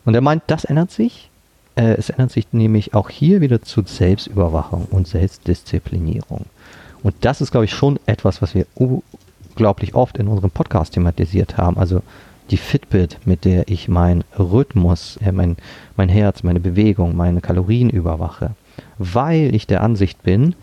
[0.04, 1.30] Und er meint, das ändert sich.
[1.76, 6.46] Äh, es ändert sich nämlich auch hier wieder zu Selbstüberwachung und Selbstdisziplinierung.
[7.04, 11.56] Und das ist, glaube ich, schon etwas, was wir unglaublich oft in unserem Podcast thematisiert
[11.56, 11.78] haben.
[11.78, 12.02] Also
[12.50, 15.56] die Fitbit, mit der ich meinen Rhythmus, äh, mein,
[15.96, 18.50] mein Herz, meine Bewegung, meine Kalorien überwache,
[18.98, 20.54] weil ich der Ansicht bin,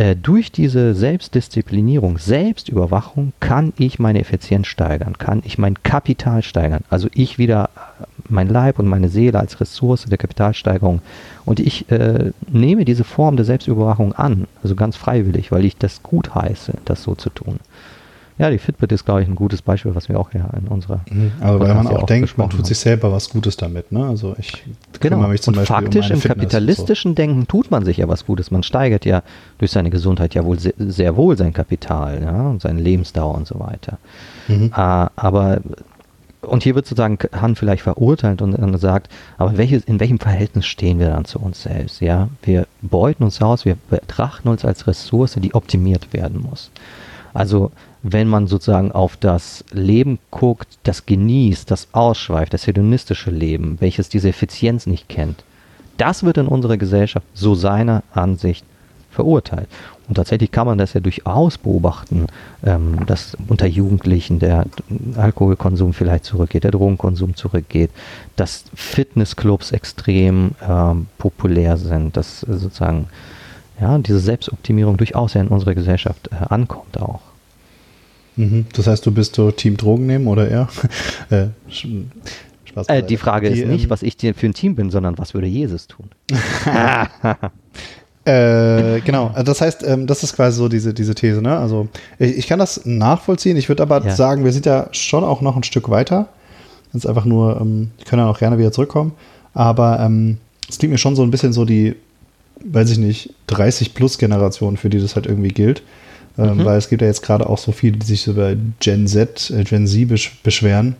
[0.00, 6.84] äh, durch diese Selbstdisziplinierung, Selbstüberwachung kann ich meine Effizienz steigern, kann ich mein Kapital steigern.
[6.88, 11.02] Also ich wieder äh, mein Leib und meine Seele als Ressource der Kapitalsteigerung.
[11.44, 16.02] Und ich äh, nehme diese Form der Selbstüberwachung an, also ganz freiwillig, weil ich das
[16.02, 17.58] gut heiße, das so zu tun.
[18.40, 21.00] Ja, die Fitbit ist, glaube ich, ein gutes Beispiel, was wir auch ja in unserer.
[21.10, 23.92] Mhm, aber weil man auch, auch denkt, man tut sich selber was Gutes damit.
[23.92, 24.02] Ne?
[24.06, 24.64] Also ich
[24.98, 25.18] genau.
[25.28, 27.16] mich zum und Beispiel faktisch um im Fitness kapitalistischen so.
[27.16, 28.50] Denken tut man sich ja was Gutes.
[28.50, 29.22] Man steigert ja
[29.58, 32.48] durch seine Gesundheit ja wohl sehr, sehr wohl sein Kapital ja?
[32.48, 33.98] und seine Lebensdauer und so weiter.
[34.48, 34.72] Mhm.
[34.74, 34.80] Äh,
[35.16, 35.60] aber
[36.40, 40.64] und hier wird sozusagen Han vielleicht verurteilt und, und sagt, aber welches, in welchem Verhältnis
[40.64, 42.00] stehen wir dann zu uns selbst?
[42.00, 46.70] Ja, wir beuten uns aus, wir betrachten uns als Ressource, die optimiert werden muss.
[47.34, 47.70] Also
[48.02, 54.08] wenn man sozusagen auf das Leben guckt, das genießt, das ausschweift, das hedonistische Leben, welches
[54.08, 55.44] diese Effizienz nicht kennt,
[55.96, 58.64] das wird in unserer Gesellschaft so seiner Ansicht
[59.10, 59.68] verurteilt.
[60.08, 62.26] Und tatsächlich kann man das ja durchaus beobachten,
[62.64, 64.64] ähm, dass unter Jugendlichen der
[65.16, 67.90] Alkoholkonsum vielleicht zurückgeht, der Drogenkonsum zurückgeht,
[68.36, 73.06] dass Fitnessclubs extrem ähm, populär sind, dass sozusagen
[73.80, 77.20] ja, diese Selbstoptimierung durchaus ja in unserer Gesellschaft äh, ankommt auch.
[78.36, 78.66] Mhm.
[78.72, 80.68] Das heißt, du bist so Team Drogen nehmen oder er?
[81.30, 81.48] äh,
[82.70, 84.90] Spaß äh, die Frage die, ist nicht, ähm, was ich dir für ein Team bin,
[84.90, 86.10] sondern was würde Jesus tun?
[88.24, 91.42] äh, genau, also das heißt, ähm, das ist quasi so diese, diese These.
[91.42, 91.56] Ne?
[91.56, 91.88] Also
[92.18, 93.56] ich, ich kann das nachvollziehen.
[93.56, 94.14] Ich würde aber ja.
[94.14, 96.28] sagen, wir sind ja schon auch noch ein Stück weiter.
[96.92, 99.12] Das ist einfach nur, ähm, ich kann ja auch gerne wieder zurückkommen.
[99.52, 100.38] Aber ähm,
[100.68, 101.96] es klingt mir schon so ein bisschen so die,
[102.64, 105.82] weiß ich nicht, 30-Plus-Generation, für die das halt irgendwie gilt.
[106.38, 106.64] Ähm, mhm.
[106.64, 109.64] Weil es gibt ja jetzt gerade auch so viele, die sich über Gen Z, äh,
[109.64, 110.94] Gen Z beschweren,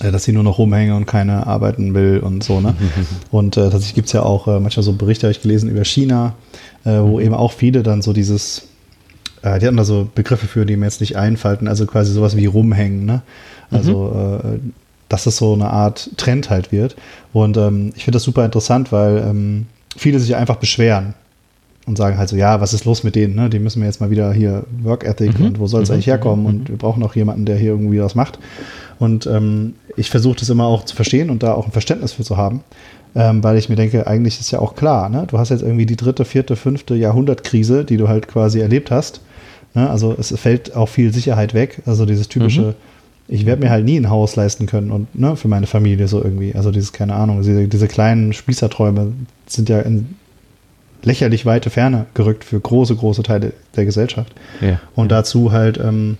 [0.00, 2.60] äh, dass sie nur noch rumhängen und keine arbeiten will und so.
[2.60, 2.74] Ne?
[3.30, 5.84] und äh, tatsächlich gibt es ja auch äh, manchmal so Berichte, habe ich gelesen, über
[5.84, 6.34] China,
[6.84, 7.26] äh, wo mhm.
[7.26, 8.68] eben auch viele dann so dieses,
[9.42, 12.36] äh, die hatten da so Begriffe für, die mir jetzt nicht einfallen, also quasi sowas
[12.36, 13.04] wie rumhängen.
[13.06, 13.22] Ne?
[13.70, 14.72] Also mhm.
[15.08, 16.96] dass es so eine Art Trend halt wird.
[17.32, 21.14] Und ähm, ich finde das super interessant, weil ähm, viele sich einfach beschweren
[21.86, 23.34] und sagen halt so, ja, was ist los mit denen?
[23.34, 23.50] Ne?
[23.50, 25.46] Die müssen wir jetzt mal wieder hier Work Ethic mhm.
[25.46, 25.94] und wo soll es mhm.
[25.94, 26.46] eigentlich herkommen?
[26.46, 26.68] Und mhm.
[26.68, 28.38] wir brauchen auch jemanden, der hier irgendwie was macht.
[28.98, 32.22] Und ähm, ich versuche das immer auch zu verstehen und da auch ein Verständnis für
[32.22, 32.62] zu haben,
[33.14, 35.24] ähm, weil ich mir denke, eigentlich ist ja auch klar, ne?
[35.26, 39.22] du hast jetzt irgendwie die dritte, vierte, fünfte Jahrhundertkrise, die du halt quasi erlebt hast.
[39.74, 39.88] Ne?
[39.88, 41.82] Also es fällt auch viel Sicherheit weg.
[41.86, 42.74] Also dieses typische, mhm.
[43.28, 46.22] ich werde mir halt nie ein Haus leisten können und ne, für meine Familie so
[46.22, 46.54] irgendwie.
[46.54, 49.12] Also dieses, keine Ahnung, diese, diese kleinen Spießerträume
[49.46, 50.14] sind ja in
[51.02, 54.32] lächerlich weite Ferne gerückt für große, große Teile der Gesellschaft.
[54.60, 54.80] Ja.
[54.94, 56.18] Und dazu halt ähm,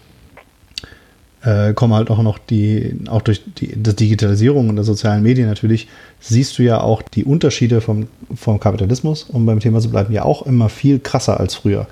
[1.42, 5.88] äh, kommen halt auch noch die, auch durch die, Digitalisierung und der sozialen Medien natürlich,
[6.20, 10.24] siehst du ja auch die Unterschiede vom, vom Kapitalismus, um beim Thema zu bleiben, ja
[10.24, 11.86] auch immer viel krasser als früher.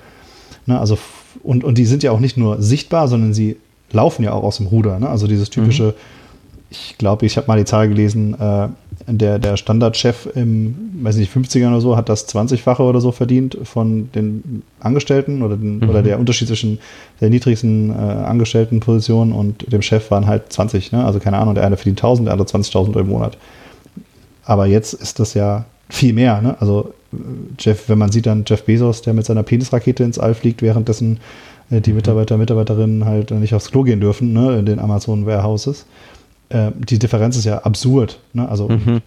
[0.67, 0.99] Ne, also,
[1.43, 3.57] und, und die sind ja auch nicht nur sichtbar, sondern sie
[3.91, 4.99] laufen ja auch aus dem Ruder.
[4.99, 5.09] Ne?
[5.09, 5.93] Also dieses typische, mhm.
[6.71, 8.69] ich glaube, ich habe mal die Zahl gelesen, äh,
[9.17, 13.57] der, der Standardchef im, weiß nicht, 50ern oder so, hat das 20-fache oder so verdient
[13.65, 15.89] von den Angestellten oder, den, mhm.
[15.89, 16.79] oder der Unterschied zwischen
[17.21, 20.93] der niedrigsten äh, Angestelltenposition und dem Chef waren halt 20.
[20.93, 21.05] Ne?
[21.05, 23.39] Also keine Ahnung, der eine verdient 1000, der andere 20.000 Euro im Monat.
[24.45, 26.43] Aber jetzt ist das ja viel mehr.
[26.43, 26.57] Ne?
[26.61, 26.93] Also
[27.59, 31.19] Jeff, wenn man sieht dann Jeff Bezos, der mit seiner Penisrakete ins All fliegt, währenddessen
[31.71, 34.59] äh, die Mitarbeiter, Mitarbeiterinnen halt nicht aufs Klo gehen dürfen, ne?
[34.59, 35.87] in den Amazon Warehouses.
[36.49, 38.21] Äh, die Differenz ist ja absurd.
[38.33, 38.49] Ne?
[38.49, 39.01] Also, mhm.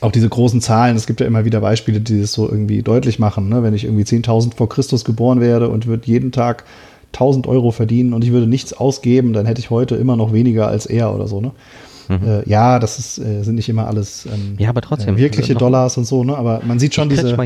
[0.00, 3.18] auch diese großen Zahlen, es gibt ja immer wieder Beispiele, die das so irgendwie deutlich
[3.18, 3.48] machen.
[3.48, 3.62] Ne?
[3.62, 6.64] Wenn ich irgendwie 10.000 vor Christus geboren werde und würde jeden Tag
[7.12, 10.68] 1000 Euro verdienen und ich würde nichts ausgeben, dann hätte ich heute immer noch weniger
[10.68, 11.40] als er oder so.
[11.40, 11.52] Ne?
[12.08, 12.20] Mhm.
[12.26, 15.96] Äh, ja, das ist, äh, sind nicht immer alles ähm, ja, aber trotzdem, wirkliche Dollars
[15.96, 16.36] und so, ne?
[16.36, 17.36] aber man sieht schon diese.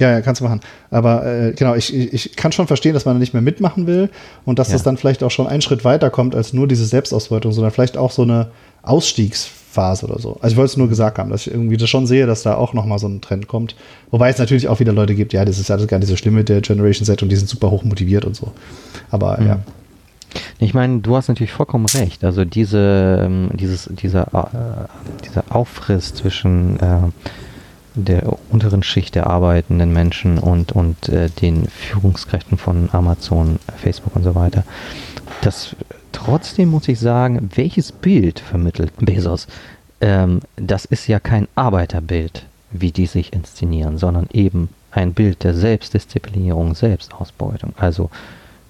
[0.00, 0.60] Ja, ja, kannst du machen.
[0.90, 4.08] Aber äh, genau, ich, ich kann schon verstehen, dass man da nicht mehr mitmachen will
[4.46, 4.72] und dass ja.
[4.72, 7.98] das dann vielleicht auch schon einen Schritt weiter kommt als nur diese Selbstausbeutung, sondern vielleicht
[7.98, 8.48] auch so eine
[8.82, 10.38] Ausstiegsphase oder so.
[10.40, 12.54] Also ich wollte es nur gesagt haben, dass ich irgendwie das schon sehe, dass da
[12.54, 13.76] auch nochmal so ein Trend kommt.
[14.10, 16.34] Wobei es natürlich auch wieder Leute gibt, ja, das ist ja gar nicht so schlimm
[16.34, 18.52] mit der Generation Z und die sind super hoch motiviert und so.
[19.10, 19.46] Aber mhm.
[19.46, 19.58] ja.
[20.60, 22.24] Ich meine, du hast natürlich vollkommen recht.
[22.24, 27.08] Also diese, ähm, dieses, dieser, äh, dieser Aufriss zwischen äh,
[27.94, 34.24] der unteren Schicht der arbeitenden Menschen und, und äh, den Führungskräften von Amazon, Facebook und
[34.24, 34.64] so weiter.
[35.42, 35.74] Das
[36.12, 39.46] trotzdem muss ich sagen, welches Bild vermittelt Bezos?
[40.00, 45.54] Ähm, das ist ja kein Arbeiterbild, wie die sich inszenieren, sondern eben ein Bild der
[45.54, 47.74] Selbstdisziplinierung, Selbstausbeutung.
[47.76, 48.10] Also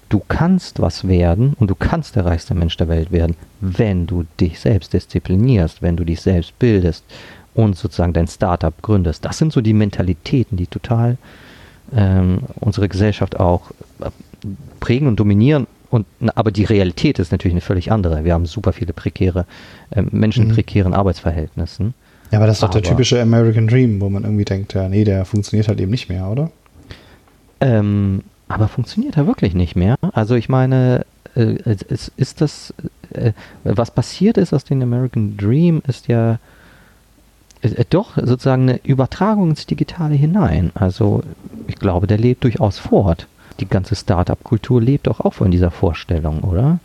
[0.09, 4.25] du kannst was werden und du kannst der reichste Mensch der Welt werden, wenn du
[4.39, 7.03] dich selbst disziplinierst, wenn du dich selbst bildest
[7.53, 9.25] und sozusagen dein Startup gründest.
[9.25, 11.17] Das sind so die Mentalitäten, die total
[11.95, 14.09] ähm, unsere Gesellschaft auch äh,
[14.79, 15.67] prägen und dominieren.
[15.89, 18.23] Und, aber die Realität ist natürlich eine völlig andere.
[18.23, 19.45] Wir haben super viele prekäre
[19.89, 20.53] äh, Menschen in mhm.
[20.53, 21.93] prekären Arbeitsverhältnissen.
[22.31, 25.03] Ja, aber das ist doch der typische American Dream, wo man irgendwie denkt, ja, nee,
[25.03, 26.49] der funktioniert halt eben nicht mehr, oder?
[27.59, 29.95] Ähm, aber funktioniert er wirklich nicht mehr?
[30.13, 32.73] Also ich meine, äh, es ist das,
[33.13, 33.33] äh,
[33.65, 36.39] was passiert ist aus dem American Dream, ist ja
[37.61, 40.71] äh, doch sozusagen eine Übertragung ins Digitale hinein.
[40.73, 41.23] Also
[41.67, 43.27] ich glaube, der lebt durchaus fort.
[43.59, 46.79] Die ganze Startup-Kultur lebt doch auch von dieser Vorstellung, oder?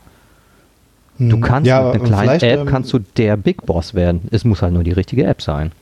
[1.18, 1.40] Du hm.
[1.40, 4.28] kannst ja, mit einer kleinen App ähm, kannst du der Big Boss werden.
[4.30, 5.72] Es muss halt nur die richtige App sein.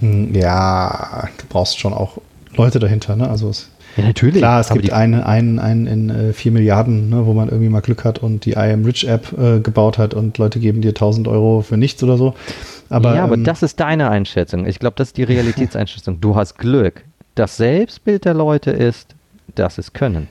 [0.00, 2.18] Hm, ja, du brauchst schon auch
[2.54, 3.28] Leute dahinter, ne?
[3.28, 4.38] Also es, ja, natürlich.
[4.38, 7.80] Klar, es gibt einen, einen, einen in äh, 4 Milliarden, ne, wo man irgendwie mal
[7.80, 10.90] Glück hat und die I Am Rich App äh, gebaut hat und Leute geben dir
[10.90, 12.34] 1000 Euro für nichts oder so.
[12.88, 14.66] Aber, ja, aber ähm, das ist deine Einschätzung.
[14.66, 16.20] Ich glaube, das ist die Realitätseinschätzung.
[16.20, 17.04] Du hast Glück.
[17.34, 19.14] Das Selbstbild der Leute ist,
[19.54, 20.28] dass es können.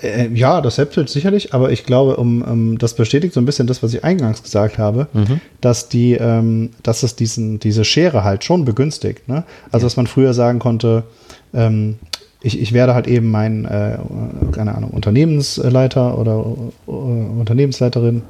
[0.00, 3.66] Äh, ja, das Selbstbild sicherlich, aber ich glaube, um, um, das bestätigt so ein bisschen
[3.66, 5.40] das, was ich eingangs gesagt habe, mhm.
[5.60, 9.28] dass die, ähm, dass es diesen, diese Schere halt schon begünstigt.
[9.28, 9.44] Ne?
[9.70, 9.86] Also, ja.
[9.86, 11.04] dass man früher sagen konnte,
[11.54, 11.98] ähm,
[12.42, 13.98] ich, ich werde halt eben mein, äh,
[14.50, 16.44] keine Ahnung, Unternehmensleiter oder
[16.86, 18.22] uh, Unternehmensleiterin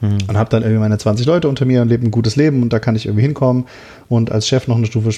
[0.00, 0.18] mhm.
[0.28, 2.72] und habe dann irgendwie meine 20 Leute unter mir und lebe ein gutes Leben und
[2.72, 3.66] da kann ich irgendwie hinkommen
[4.08, 5.10] und als Chef noch eine Stufe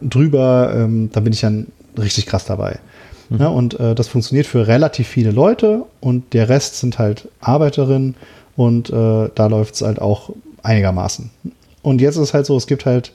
[0.00, 1.68] drüber, ähm, da bin ich dann
[1.98, 2.78] richtig krass dabei.
[3.30, 3.38] Mhm.
[3.38, 8.14] Ja, und äh, das funktioniert für relativ viele Leute und der Rest sind halt Arbeiterinnen
[8.56, 10.30] und äh, da läuft es halt auch
[10.62, 11.30] einigermaßen.
[11.82, 13.12] Und jetzt ist es halt so, es gibt halt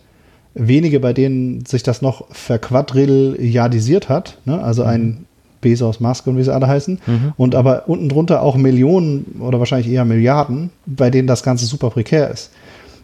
[0.53, 4.37] wenige, bei denen sich das noch verquadrilliardisiert hat.
[4.45, 4.61] Ne?
[4.61, 4.89] Also mhm.
[4.89, 5.25] ein
[5.61, 6.99] Bezos, Musk und wie sie alle heißen.
[7.05, 7.33] Mhm.
[7.37, 11.89] Und aber unten drunter auch Millionen oder wahrscheinlich eher Milliarden, bei denen das Ganze super
[11.89, 12.51] prekär ist.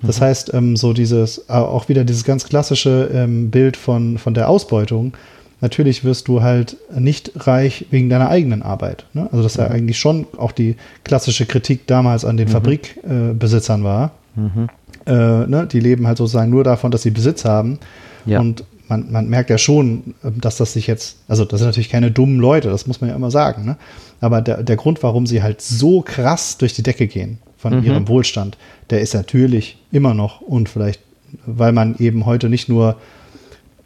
[0.02, 0.26] Das mhm.
[0.26, 4.50] heißt, ähm, so dieses, äh, auch wieder dieses ganz klassische ähm, Bild von, von der
[4.50, 5.14] Ausbeutung.
[5.60, 9.06] Natürlich wirst du halt nicht reich wegen deiner eigenen Arbeit.
[9.14, 9.28] Ne?
[9.32, 9.76] Also, das ist ja mhm.
[9.76, 12.52] eigentlich schon auch die klassische Kritik damals an den mhm.
[12.52, 14.12] Fabrikbesitzern äh, war.
[14.36, 14.68] Mhm.
[15.08, 15.12] Äh,
[15.48, 15.68] ne?
[15.72, 17.80] Die leben halt sozusagen nur davon, dass sie Besitz haben.
[18.28, 18.40] Ja.
[18.40, 21.90] Und man, man merkt ja schon, ähm, dass das sich jetzt, also das sind natürlich
[21.90, 23.78] keine dummen Leute, das muss man ja immer sagen, ne?
[24.22, 27.84] aber der, der Grund, warum sie halt so krass durch die Decke gehen von mhm.
[27.84, 28.58] ihrem Wohlstand,
[28.90, 31.02] der ist natürlich immer noch und vielleicht,
[31.46, 32.96] weil man eben heute nicht nur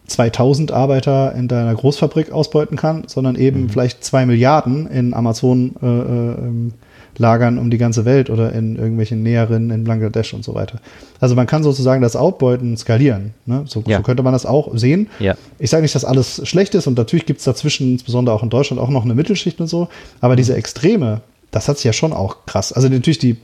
[0.08, 3.70] 2000 Arbeiter in deiner Großfabrik ausbeuten kann, sondern eben mhm.
[3.70, 6.74] vielleicht zwei Milliarden in Amazon äh, äh, ähm,
[7.22, 10.80] lagern um die ganze Welt oder in irgendwelchen Näheren in Bangladesch und so weiter.
[11.22, 13.34] Also man kann sozusagen das Outbeuten skalieren.
[13.46, 13.64] Ne?
[13.68, 13.98] So, ja.
[13.98, 15.08] so, könnte man das auch sehen.
[15.20, 15.36] Ja.
[15.60, 18.50] Ich sage nicht, dass alles schlecht ist und natürlich gibt es dazwischen, insbesondere auch in
[18.50, 19.88] Deutschland, auch noch eine Mittelschicht und so.
[20.20, 20.38] Aber mhm.
[20.38, 22.74] diese Extreme, das hat sich ja schon auch krass.
[22.74, 23.38] Also natürlich die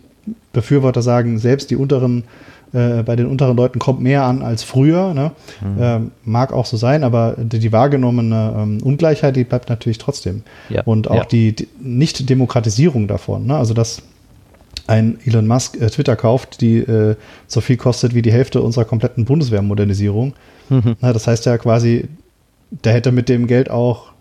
[0.52, 2.24] Befürworter sagen, selbst die unteren
[2.74, 5.14] äh, bei den unteren Leuten kommt mehr an als früher.
[5.14, 5.32] Ne?
[5.62, 5.78] Mhm.
[5.80, 10.44] Ähm, mag auch so sein, aber die, die wahrgenommene ähm, Ungleichheit, die bleibt natürlich trotzdem.
[10.70, 10.84] Ja.
[10.84, 11.26] Und auch ja.
[11.26, 13.48] die, die Nicht-Demokratisierung davon.
[13.48, 13.56] Ne?
[13.58, 14.02] Also, dass
[14.88, 17.16] ein Elon Musk äh, Twitter kauft, die äh,
[17.48, 20.34] so viel kostet wie die Hälfte unserer kompletten Bundeswehrmodernisierung.
[20.70, 20.96] Mhm.
[21.02, 22.08] Na, das heißt ja quasi,
[22.72, 24.12] der hätte mit dem Geld auch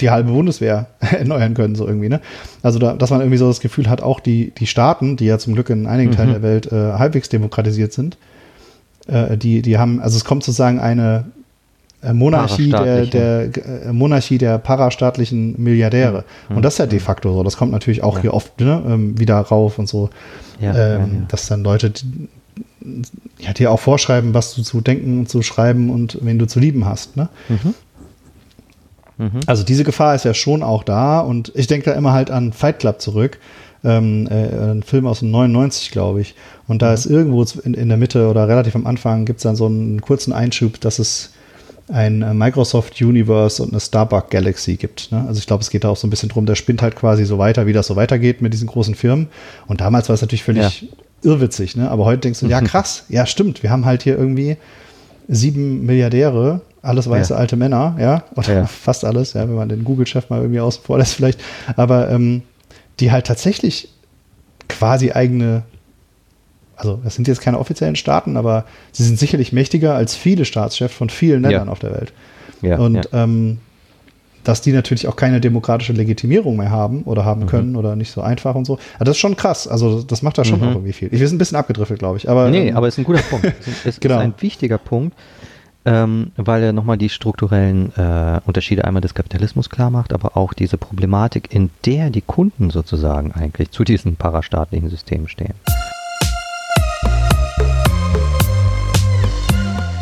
[0.00, 2.20] die halbe Bundeswehr erneuern können, so irgendwie, ne?
[2.62, 5.38] Also, da, dass man irgendwie so das Gefühl hat, auch die, die Staaten, die ja
[5.38, 6.16] zum Glück in einigen mhm.
[6.16, 8.16] Teilen der Welt äh, halbwegs demokratisiert sind,
[9.06, 11.24] äh, die, die haben, also es kommt sozusagen eine
[12.02, 13.50] äh, Monarchie der, der
[13.86, 16.24] äh, Monarchie der parastaatlichen Milliardäre.
[16.48, 16.56] Mhm.
[16.56, 17.04] Und das ist ja de mhm.
[17.04, 17.42] facto so.
[17.42, 18.22] Das kommt natürlich auch ja.
[18.22, 20.10] hier oft ne, ähm, wieder rauf und so.
[20.60, 21.92] Ja, ähm, ja, dass dann Leute
[23.38, 26.60] ja, dir auch vorschreiben, was du zu denken und zu schreiben und wen du zu
[26.60, 27.16] lieben hast.
[27.16, 27.28] Ne?
[27.48, 27.74] Mhm.
[29.20, 29.40] Mhm.
[29.46, 32.52] Also diese Gefahr ist ja schon auch da und ich denke da immer halt an
[32.52, 33.38] Fight Club zurück.
[33.82, 36.34] Ähm, äh, ein Film aus dem 99, glaube ich.
[36.68, 36.94] Und da mhm.
[36.94, 40.00] ist irgendwo in, in, der Mitte oder relativ am Anfang gibt es dann so einen
[40.02, 41.30] kurzen Einschub, dass es
[41.88, 45.12] ein äh, Microsoft Universe und eine Starbuck Galaxy gibt.
[45.12, 45.24] Ne?
[45.26, 47.24] Also ich glaube, es geht da auch so ein bisschen drum, der spinnt halt quasi
[47.24, 49.28] so weiter, wie das so weitergeht mit diesen großen Firmen.
[49.66, 50.88] Und damals war es natürlich völlig ja.
[51.22, 51.90] irrwitzig, ne?
[51.90, 54.56] Aber heute denkst du, ja krass, ja stimmt, wir haben halt hier irgendwie
[55.28, 57.38] sieben Milliardäre, alles weiße ja.
[57.38, 58.66] alte Männer, ja, oder ja.
[58.66, 61.40] fast alles, ja, wenn man den Google-Chef mal irgendwie außen vor lässt vielleicht,
[61.76, 62.42] aber ähm,
[63.00, 63.88] die halt tatsächlich
[64.68, 65.62] quasi eigene
[66.76, 70.94] also das sind jetzt keine offiziellen Staaten, aber sie sind sicherlich mächtiger als viele Staatschefs
[70.94, 72.12] von vielen Ländern auf der Welt.
[72.62, 73.10] Und.
[73.12, 73.58] Ähm,
[74.44, 77.46] dass die natürlich auch keine demokratische Legitimierung mehr haben oder haben mhm.
[77.46, 78.78] können oder nicht so einfach und so.
[78.94, 79.68] Also das ist schon krass.
[79.68, 80.68] Also das macht da schon mhm.
[80.68, 81.08] auch irgendwie viel.
[81.12, 82.28] Ich bin ein bisschen abgedriftet, glaube ich.
[82.28, 83.46] Aber, nee, ähm, aber es ist ein guter Punkt.
[83.60, 84.16] Es ist, genau.
[84.16, 85.16] ist ein wichtiger Punkt,
[85.84, 90.52] ähm, weil er nochmal die strukturellen äh, Unterschiede einmal des Kapitalismus klar macht, aber auch
[90.52, 95.54] diese Problematik, in der die Kunden sozusagen eigentlich zu diesen parastaatlichen Systemen stehen.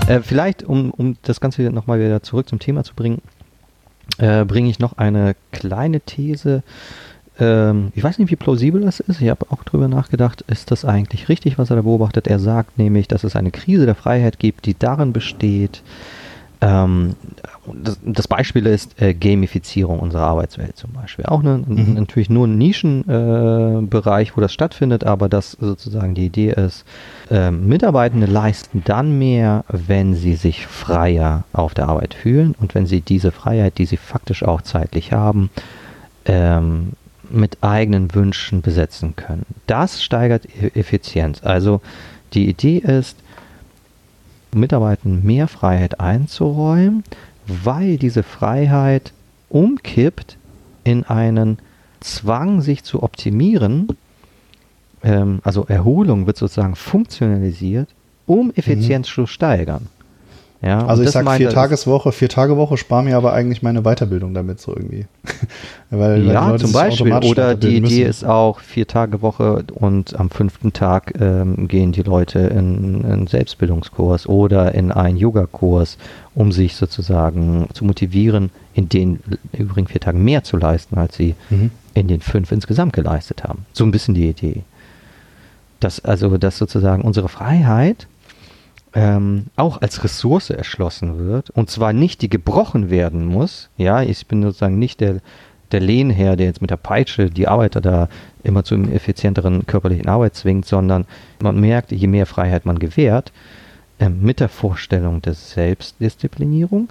[0.09, 3.21] Äh, vielleicht, um, um das Ganze nochmal wieder zurück zum Thema zu bringen,
[4.17, 6.63] äh, bringe ich noch eine kleine These.
[7.39, 9.21] Ähm, ich weiß nicht, wie plausibel das ist.
[9.21, 12.27] Ich habe auch drüber nachgedacht, ist das eigentlich richtig, was er da beobachtet?
[12.27, 15.83] Er sagt nämlich, dass es eine Krise der Freiheit gibt, die darin besteht,
[16.61, 17.15] ähm,
[17.73, 21.25] das, das, Beispiel ist äh, Gamifizierung unserer Arbeitswelt zum Beispiel.
[21.27, 21.95] Auch ne, mhm.
[21.95, 26.85] natürlich nur ein Nischenbereich, äh, wo das stattfindet, aber dass sozusagen die Idee ist,
[27.31, 32.87] äh, Mitarbeitende leisten dann mehr, wenn sie sich freier auf der Arbeit fühlen und wenn
[32.87, 35.51] sie diese Freiheit, die sie faktisch auch zeitlich haben,
[36.25, 36.93] ähm,
[37.31, 39.47] mit eigenen Wünschen besetzen können.
[39.67, 41.43] Das steigert e-, Effizienz.
[41.43, 41.81] Also
[42.33, 43.17] die Idee ist,
[44.53, 47.05] Mitarbeitern mehr Freiheit einzuräumen,
[47.47, 49.13] weil diese Freiheit
[49.49, 50.37] umkippt
[50.85, 51.59] in einen
[52.01, 53.89] Zwang, sich zu optimieren.
[55.03, 57.89] Ähm, also Erholung wird sozusagen funktionalisiert,
[58.27, 59.13] um Effizienz mhm.
[59.13, 59.87] zu steigern.
[60.61, 64.35] Ja, also ich sage vier Tageswoche, vier Tage Woche, spare mir aber eigentlich meine Weiterbildung
[64.35, 65.07] damit so irgendwie.
[65.91, 67.13] weil, ja, weil zum Beispiel.
[67.13, 72.03] Oder die Idee ist auch vier Tage Woche und am fünften Tag ähm, gehen die
[72.03, 75.97] Leute in einen Selbstbildungskurs oder in einen Yogakurs,
[76.35, 79.21] um sich sozusagen zu motivieren, in den
[79.53, 81.71] übrigen vier Tagen mehr zu leisten, als sie mhm.
[81.95, 83.65] in den fünf insgesamt geleistet haben.
[83.73, 84.63] So ein bisschen die Idee.
[85.79, 88.09] Dass also, dass sozusagen unsere Freiheit
[88.95, 91.51] ähm, auch als Ressource erschlossen wird.
[91.51, 93.71] Und zwar nicht, die gebrochen werden muss.
[93.77, 95.21] Ja, ich bin sozusagen nicht der,
[95.73, 98.09] der Lehnherr, der jetzt mit der Peitsche die Arbeiter da
[98.43, 101.05] immer zu einem effizienteren körperlichen Arbeit zwingt, sondern
[101.41, 103.33] man merkt, je mehr Freiheit man gewährt,
[103.99, 106.89] äh, mit der Vorstellung der Selbstdisziplinierung,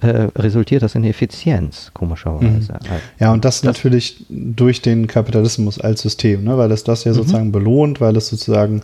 [0.00, 2.74] äh, resultiert das in Effizienz, komischerweise.
[2.74, 2.78] Mhm.
[3.18, 6.58] Ja, und das, das, natürlich durch den Kapitalismus als System, ne?
[6.58, 7.16] weil es das ja mhm.
[7.16, 8.82] sozusagen belohnt, weil es sozusagen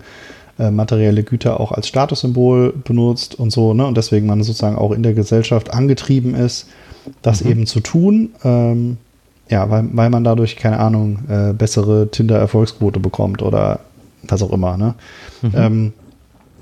[0.59, 3.87] äh, materielle Güter auch als Statussymbol benutzt und so, ne?
[3.87, 6.67] Und deswegen man sozusagen auch in der Gesellschaft angetrieben ist,
[7.23, 7.51] das mhm.
[7.51, 8.31] eben zu tun.
[8.45, 8.99] Ähm,
[9.49, 13.81] ja, weil, weil man dadurch, keine Ahnung, äh, bessere Tinder-Erfolgsquote bekommt oder
[14.29, 14.95] was auch immer, ne?
[15.43, 15.53] Mhm.
[15.55, 15.93] Ähm,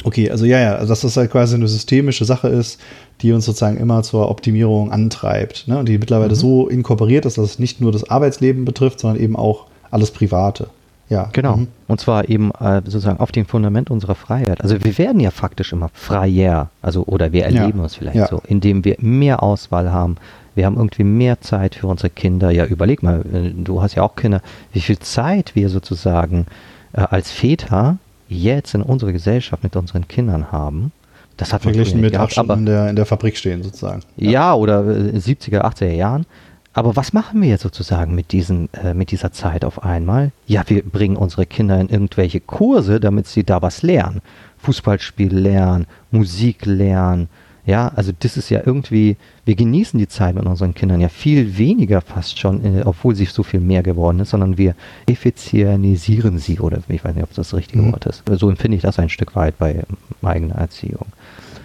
[0.04, 2.80] okay, also ja, ja, also dass das halt quasi eine systemische Sache ist,
[3.22, 5.78] die uns sozusagen immer zur Optimierung antreibt, ne?
[5.78, 6.38] Und die mittlerweile mhm.
[6.38, 10.68] so inkorporiert ist, dass es nicht nur das Arbeitsleben betrifft, sondern eben auch alles Private.
[11.10, 11.28] Ja.
[11.32, 11.56] Genau.
[11.56, 11.68] Mhm.
[11.88, 14.62] Und zwar eben äh, sozusagen auf dem Fundament unserer Freiheit.
[14.62, 17.84] Also wir werden ja faktisch immer freier, also oder wir erleben ja.
[17.84, 18.28] es vielleicht ja.
[18.28, 20.16] so, indem wir mehr Auswahl haben.
[20.54, 22.50] Wir haben irgendwie mehr Zeit für unsere Kinder.
[22.50, 24.40] Ja, überleg mal, äh, du hast ja auch Kinder,
[24.72, 26.46] wie viel Zeit wir sozusagen
[26.92, 30.92] äh, als Väter jetzt in unserer Gesellschaft mit unseren Kindern haben.
[31.36, 34.02] Das hat Verglichen mit gehabt, aber, in der, in der Fabrik stehen sozusagen.
[34.16, 36.26] Ja, ja oder 70er, äh, 80er Jahren.
[36.72, 40.30] Aber was machen wir jetzt sozusagen mit, diesen, äh, mit dieser Zeit auf einmal?
[40.46, 44.22] Ja, wir bringen unsere Kinder in irgendwelche Kurse, damit sie da was lernen.
[44.58, 47.28] Fußballspiel lernen, Musik lernen.
[47.66, 51.58] Ja, also das ist ja irgendwie, wir genießen die Zeit mit unseren Kindern ja viel
[51.58, 54.74] weniger fast schon, äh, obwohl sie so viel mehr geworden ist, sondern wir
[55.06, 57.92] effizientisieren sie oder ich weiß nicht, ob das das richtige mhm.
[57.92, 58.22] Wort ist.
[58.30, 59.82] So empfinde ich das ein Stück weit bei
[60.22, 61.06] eigener Erziehung.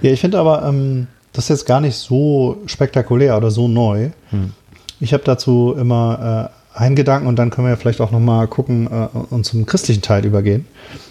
[0.02, 4.10] Ja, ich finde aber, ähm, das ist jetzt gar nicht so spektakulär oder so neu.
[4.32, 4.54] Hm.
[5.00, 8.48] Ich habe dazu immer äh, einen Gedanken und dann können wir ja vielleicht auch nochmal
[8.48, 10.68] gucken äh, und zum christlichen Teil übergehen.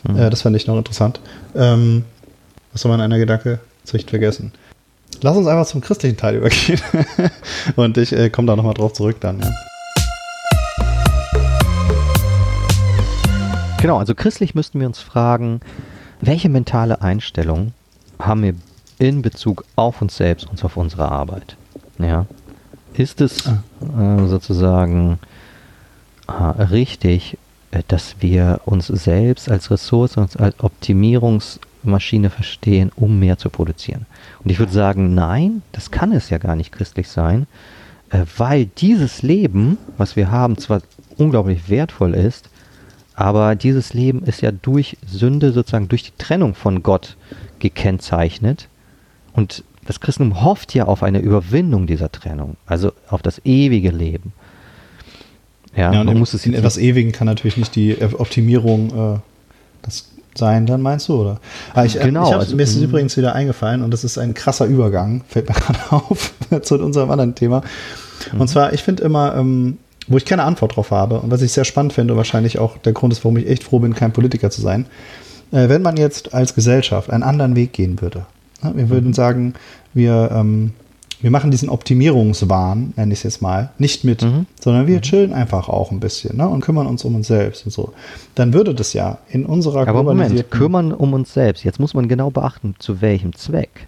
[0.08, 0.18] Mhm.
[0.18, 1.20] Äh, das fände ich noch interessant.
[1.54, 2.04] Ähm,
[2.72, 3.60] was war mein einer Gedanke?
[3.82, 4.52] Das habe ich vergessen.
[5.20, 6.80] Lass uns einfach zum christlichen Teil übergehen.
[7.76, 9.40] und ich äh, komme da nochmal drauf zurück dann.
[9.40, 9.50] Ja.
[13.80, 15.60] Genau, also christlich müssten wir uns fragen,
[16.22, 17.74] welche mentale Einstellung
[18.18, 18.54] haben wir
[18.98, 21.56] in Bezug auf uns selbst und auf unsere Arbeit?
[21.98, 22.24] Ja.
[22.96, 23.62] Ist es ah.
[23.80, 25.18] äh, sozusagen
[26.28, 27.38] äh, richtig,
[27.70, 34.06] äh, dass wir uns selbst als Ressource, als Optimierungsmaschine verstehen, um mehr zu produzieren?
[34.42, 37.46] Und ich würde sagen, nein, das kann es ja gar nicht christlich sein,
[38.10, 40.82] äh, weil dieses Leben, was wir haben, zwar
[41.16, 42.48] unglaublich wertvoll ist,
[43.14, 47.16] aber dieses Leben ist ja durch Sünde, sozusagen durch die Trennung von Gott
[47.60, 48.68] gekennzeichnet.
[49.32, 54.32] Und das Christentum hofft ja auf eine Überwindung dieser Trennung, also auf das ewige Leben.
[55.76, 59.18] Ja, ja man muss es in etwas Ewigen kann natürlich nicht die Optimierung äh,
[59.82, 61.40] das sein, dann meinst du, oder?
[61.74, 62.28] Ah, ich, äh, genau.
[62.28, 65.48] Ich also, mir ist es übrigens wieder eingefallen und das ist ein krasser Übergang, fällt
[65.48, 66.32] mir gerade auf,
[66.62, 67.62] zu unserem anderen Thema.
[68.32, 68.48] Und mhm.
[68.48, 69.78] zwar, ich finde immer, ähm,
[70.08, 72.92] wo ich keine Antwort drauf habe und was ich sehr spannend finde, wahrscheinlich auch der
[72.92, 74.86] Grund ist, warum ich echt froh bin, kein Politiker zu sein,
[75.50, 78.26] äh, wenn man jetzt als Gesellschaft einen anderen Weg gehen würde.
[78.64, 78.72] Ne?
[78.74, 79.14] Wir würden mhm.
[79.14, 79.54] sagen,
[79.92, 80.72] wir, ähm,
[81.20, 84.46] wir machen diesen Optimierungswahn, nenne ich es jetzt mal, nicht mit, mhm.
[84.60, 85.02] sondern wir mhm.
[85.02, 87.92] chillen einfach auch ein bisschen ne, und kümmern uns um uns selbst und so.
[88.34, 91.64] Dann würde das ja in unserer Aber Moment, kümmern um uns selbst.
[91.64, 93.86] Jetzt muss man genau beachten, zu welchem Zweck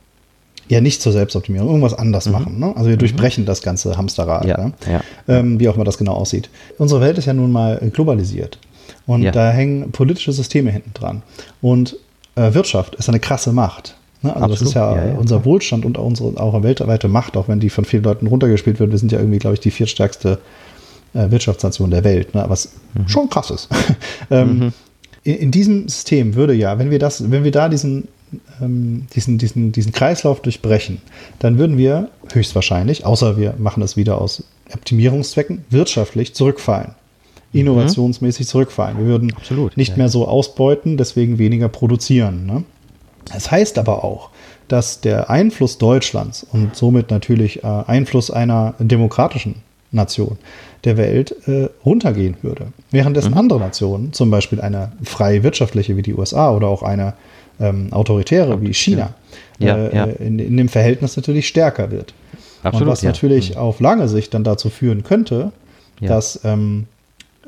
[0.69, 2.33] ja nicht zur Selbstoptimierung, irgendwas anders mhm.
[2.33, 2.59] machen.
[2.59, 2.73] Ne?
[2.75, 3.01] Also wir mhm.
[3.01, 4.73] durchbrechen das ganze Hamsterrad, ja, ne?
[4.91, 5.01] ja.
[5.29, 6.51] Ähm, wie auch immer das genau aussieht.
[6.79, 8.59] Unsere Welt ist ja nun mal globalisiert
[9.07, 9.31] und ja.
[9.31, 11.23] da hängen politische Systeme hinten dran.
[11.61, 11.97] Und
[12.35, 13.97] äh, Wirtschaft ist eine krasse Macht.
[14.23, 14.35] Ne?
[14.35, 14.61] Also Absolut.
[14.61, 17.85] das ist ja, ja unser Wohlstand und unsere auch weltweite Macht, auch wenn die von
[17.85, 18.91] vielen Leuten runtergespielt wird.
[18.91, 20.39] Wir sind ja irgendwie, glaube ich, die viertstärkste
[21.15, 22.45] äh, Wirtschaftsnation der Welt, ne?
[22.49, 23.09] was mhm.
[23.09, 23.69] schon krass ist.
[24.31, 24.73] ähm, mhm.
[25.25, 28.09] in, in diesem System würde ja, wenn wir das, wenn wir da diesen
[28.61, 31.01] ähm, diesen, diesen, diesen Kreislauf durchbrechen,
[31.39, 36.95] dann würden wir höchstwahrscheinlich, außer wir machen das wieder aus Optimierungszwecken, wirtschaftlich zurückfallen.
[37.53, 37.61] Mhm.
[37.61, 38.99] Innovationsmäßig zurückfallen.
[38.99, 39.97] Wir würden Absolut, nicht ja.
[39.99, 42.47] mehr so ausbeuten, deswegen weniger produzieren.
[42.47, 42.65] Ne?
[43.33, 44.31] Das heißt aber auch,
[44.69, 49.57] dass der Einfluss Deutschlands und somit natürlich äh, Einfluss einer demokratischen
[49.93, 50.39] Nation
[50.85, 52.69] der Welt äh, runtergehen würde.
[52.91, 53.39] Währenddessen mhm.
[53.39, 57.15] andere Nationen, zum Beispiel eine freie wirtschaftliche wie die USA oder auch eine
[57.59, 59.15] ähm, autoritäre wie China
[59.59, 59.77] ja.
[59.77, 60.05] Äh, ja.
[60.05, 62.15] In, in, dem Verhältnis natürlich stärker wird.
[62.63, 63.11] Absolut, Und was ja.
[63.11, 63.59] natürlich mhm.
[63.59, 65.53] auf lange Sicht dann dazu führen könnte,
[66.01, 66.87] dass ähm,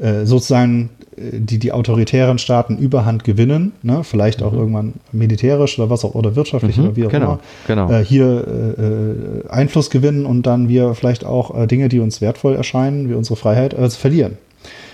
[0.00, 4.04] äh, sozusagen äh, die, die autoritären Staaten Überhand gewinnen, ne?
[4.04, 4.58] vielleicht auch mhm.
[4.58, 7.90] irgendwann militärisch oder was auch oder wirtschaftlich mhm, oder wie auch genau, immer, genau.
[7.90, 12.54] Äh, hier äh, äh, Einfluss gewinnen und dann wir vielleicht auch Dinge, die uns wertvoll
[12.54, 14.38] erscheinen, wie unsere Freiheit, verlieren.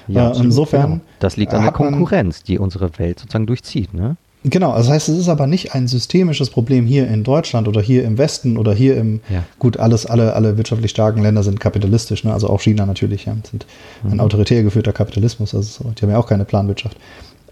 [0.06, 0.90] Ja, insofern.
[0.90, 1.00] Genau.
[1.18, 3.94] Das liegt an der Konkurrenz, die unsere Welt sozusagen durchzieht.
[3.94, 4.16] Ne?
[4.46, 7.80] Genau, also das heißt, es ist aber nicht ein systemisches Problem hier in Deutschland oder
[7.80, 9.42] hier im Westen oder hier im, ja.
[9.58, 12.32] gut, alles, alle, alle wirtschaftlich starken Länder sind kapitalistisch, ne?
[12.34, 13.64] also auch China natürlich, ja, sind
[14.02, 14.12] mhm.
[14.12, 16.98] ein autoritär geführter Kapitalismus, also die haben ja auch keine Planwirtschaft.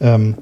[0.02, 0.34] Ähm,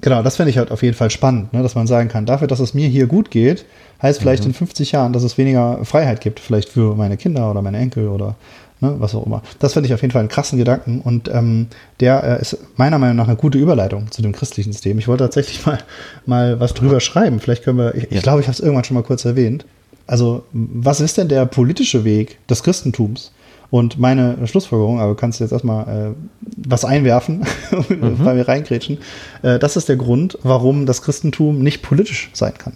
[0.00, 1.62] genau, das fände ich halt auf jeden Fall spannend, ne?
[1.62, 3.66] dass man sagen kann, dafür, dass es mir hier gut geht,
[4.00, 4.50] heißt vielleicht mhm.
[4.50, 8.08] in 50 Jahren, dass es weniger Freiheit gibt, vielleicht für meine Kinder oder meine Enkel
[8.08, 8.36] oder
[8.82, 9.42] ne, was auch immer.
[9.60, 11.68] Das finde ich auf jeden Fall einen krassen Gedanken und ähm,
[12.00, 14.98] der äh, ist meiner Meinung nach eine gute Überleitung zu dem christlichen System.
[14.98, 15.78] Ich wollte tatsächlich mal,
[16.26, 17.40] mal was drüber schreiben.
[17.40, 18.08] Vielleicht können wir, ich, ja.
[18.10, 19.64] ich glaube, ich habe es irgendwann schon mal kurz erwähnt.
[20.06, 23.32] Also, was ist denn der politische Weg des Christentums?
[23.70, 26.14] Und meine Schlussfolgerung, aber du kannst jetzt erstmal äh,
[26.58, 27.38] was einwerfen,
[27.88, 28.16] mhm.
[28.18, 28.98] weil wir reingrätschen.
[29.40, 32.74] Äh, das ist der Grund, warum das Christentum nicht politisch sein kann.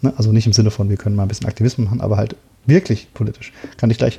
[0.00, 0.12] Ne?
[0.16, 2.34] Also nicht im Sinne von, wir können mal ein bisschen Aktivismus machen, aber halt
[2.66, 3.52] wirklich politisch.
[3.76, 4.18] Kann ich gleich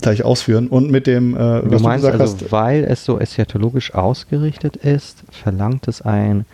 [0.00, 0.68] gleich ausführen.
[0.68, 5.22] Und mit dem, äh, du meinst du also, hast, weil es so eschatologisch ausgerichtet ist,
[5.30, 6.46] verlangt es ein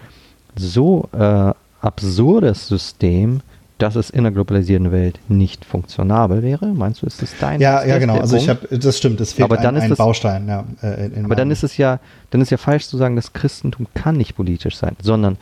[0.56, 3.40] so äh, absurdes System,
[3.78, 6.66] dass es in der globalisierten Welt nicht funktionabel wäre?
[6.66, 7.60] Meinst du, ist das dein?
[7.60, 8.18] Ja, ja, genau.
[8.18, 9.20] Also ich habe, das stimmt.
[9.20, 10.48] Es fehlt aber dann ein, ein das, Baustein.
[10.48, 13.86] Ja, äh, aber dann ist es ja, dann ist ja falsch zu sagen, das Christentum
[13.94, 15.36] kann nicht politisch sein, sondern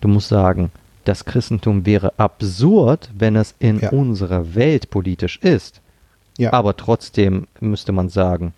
[0.00, 0.70] du musst sagen,
[1.04, 3.90] das Christentum wäre absurd, wenn es in ja.
[3.90, 5.82] unserer Welt politisch ist.
[6.38, 6.52] Ja.
[6.52, 8.52] Aber trotzdem müsste man sagen,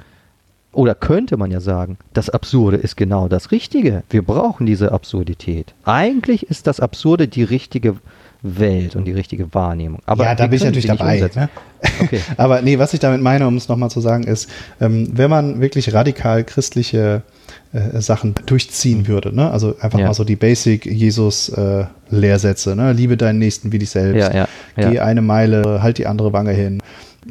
[0.73, 4.03] oder könnte man ja sagen, das Absurde ist genau das Richtige.
[4.11, 5.75] Wir brauchen diese Absurdität.
[5.85, 7.97] Eigentlich ist das Absurde die richtige
[8.43, 10.01] Welt und die richtige Wahrnehmung.
[10.07, 11.19] Aber ja, da bin ich natürlich dabei.
[11.35, 11.49] Ne?
[12.01, 12.21] Okay.
[12.37, 14.51] Aber nee, was ich damit meine, um es nochmal zu sagen, ist,
[14.81, 17.23] ähm, wenn man wirklich radikal christliche
[17.73, 19.09] äh, Sachen durchziehen mhm.
[19.09, 19.51] würde, ne?
[19.51, 20.09] also einfach ja.
[20.09, 22.93] mal so die Basic Jesus-Lehrsätze, äh, ne?
[22.93, 24.47] liebe deinen Nächsten wie dich selbst, ja,
[24.77, 26.83] ja, geh eine Meile, halt die andere Wange hin,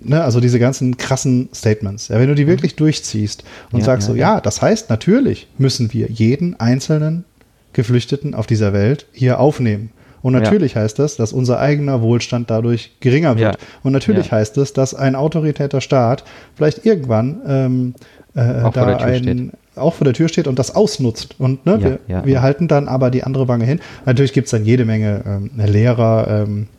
[0.03, 2.07] ne, also diese ganzen krassen Statements.
[2.07, 2.49] Ja, wenn du die mhm.
[2.49, 7.25] wirklich durchziehst und ja, sagst ja, so, ja, das heißt, natürlich müssen wir jeden einzelnen
[7.73, 9.91] Geflüchteten auf dieser Welt hier aufnehmen.
[10.21, 10.81] Und natürlich ja.
[10.81, 13.55] heißt das, dass unser eigener Wohlstand dadurch geringer wird.
[13.55, 13.67] Ja.
[13.83, 14.31] Und natürlich ja.
[14.31, 16.23] heißt es, dass ein autoritärer Staat
[16.55, 17.93] vielleicht irgendwann ähm,
[18.33, 21.35] äh, auch da ein, auch vor der Tür steht und das ausnutzt.
[21.37, 23.79] Und ne, wir, wir halten dann aber die andere Wange hin.
[24.05, 26.69] Natürlich gibt es dann jede Menge ähm, Lehrer ähm,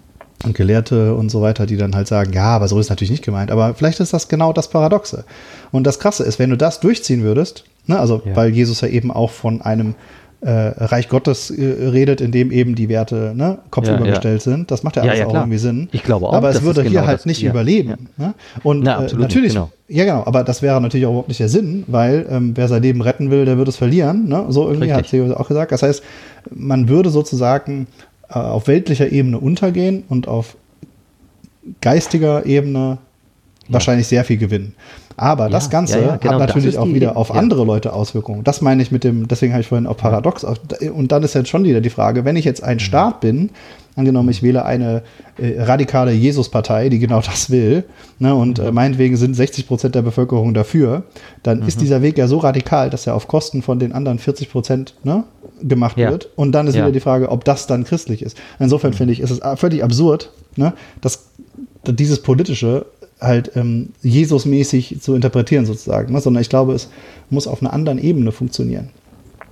[0.45, 3.25] und Gelehrte und so weiter, die dann halt sagen, ja, aber so ist natürlich nicht
[3.25, 3.51] gemeint.
[3.51, 5.25] Aber vielleicht ist das genau das Paradoxe.
[5.73, 9.11] Und das Krasse ist, wenn du das durchziehen würdest, ne, also weil Jesus ja eben
[9.11, 9.95] auch von einem
[10.43, 14.57] äh, Reich Gottes äh, redet, in dem eben die Werte ne, kopfübergestellt ja, ja.
[14.57, 14.71] sind.
[14.71, 15.89] Das macht ja alles auch irgendwie Sinn.
[15.93, 16.35] Ich glaube auch.
[16.35, 18.09] Aber es würde genau hier halt nicht überleben.
[18.17, 18.35] Ne?
[18.63, 19.71] Und Na, äh, natürlich, genau.
[19.89, 22.83] ja genau, aber das wäre natürlich auch überhaupt nicht der Sinn, weil ähm, wer sein
[22.83, 24.29] Leben retten will, der wird es verlieren.
[24.29, 24.45] Ne?
[24.51, 25.23] So irgendwie Richtig.
[25.23, 25.73] hat sie auch gesagt.
[25.73, 26.03] Das heißt,
[26.55, 27.87] man würde sozusagen
[28.29, 30.57] äh, auf weltlicher Ebene untergehen und auf
[31.81, 32.99] geistiger Ebene
[33.69, 34.75] wahrscheinlich sehr viel gewinnen.
[35.17, 38.45] Aber ja, das Ganze ja, ja, genau, hat natürlich auch wieder auf andere Leute Auswirkungen.
[38.45, 40.45] Das meine ich mit dem, deswegen habe ich vorhin auch paradox.
[40.45, 42.81] Und dann ist jetzt schon wieder die Frage, wenn ich jetzt ein mhm.
[42.81, 43.51] Staat bin,
[43.97, 45.03] angenommen, ich wähle eine
[45.39, 47.85] äh, radikale Jesus-Partei, die genau das will,
[48.19, 51.05] ne, und äh, meinetwegen sind 60 Prozent der Bevölkerung dafür,
[51.43, 51.69] dann mhm.
[51.69, 54.95] ist dieser Weg ja so radikal, dass er auf Kosten von den anderen 40 Prozent
[55.03, 55.25] ne,
[55.63, 56.11] gemacht ja.
[56.11, 56.29] wird.
[56.37, 56.83] Und dann ist ja.
[56.83, 58.37] wieder die Frage, ob das dann christlich ist.
[58.59, 58.97] Insofern mhm.
[58.97, 61.31] finde ich, ist es völlig absurd, ne, dass
[61.87, 62.85] dieses politische
[63.21, 66.21] halt ähm, Jesus-mäßig zu interpretieren sozusagen, ne?
[66.21, 66.91] sondern ich glaube, es
[67.31, 68.91] muss auf einer anderen Ebene funktionieren.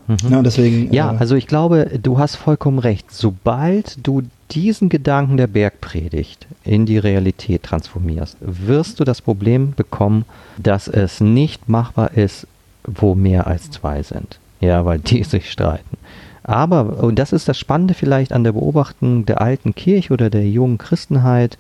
[0.07, 0.17] Mhm.
[0.31, 3.11] Ja, deswegen, ja äh, also ich glaube, du hast vollkommen recht.
[3.11, 10.25] Sobald du diesen Gedanken der Bergpredigt in die Realität transformierst, wirst du das Problem bekommen,
[10.59, 12.47] dass es nicht machbar ist,
[12.87, 14.39] wo mehr als zwei sind.
[14.61, 15.97] Ja, weil die sich streiten.
[16.43, 20.47] Aber, und das ist das Spannende vielleicht an der Beobachtung der alten Kirche oder der
[20.47, 21.57] jungen Christenheit,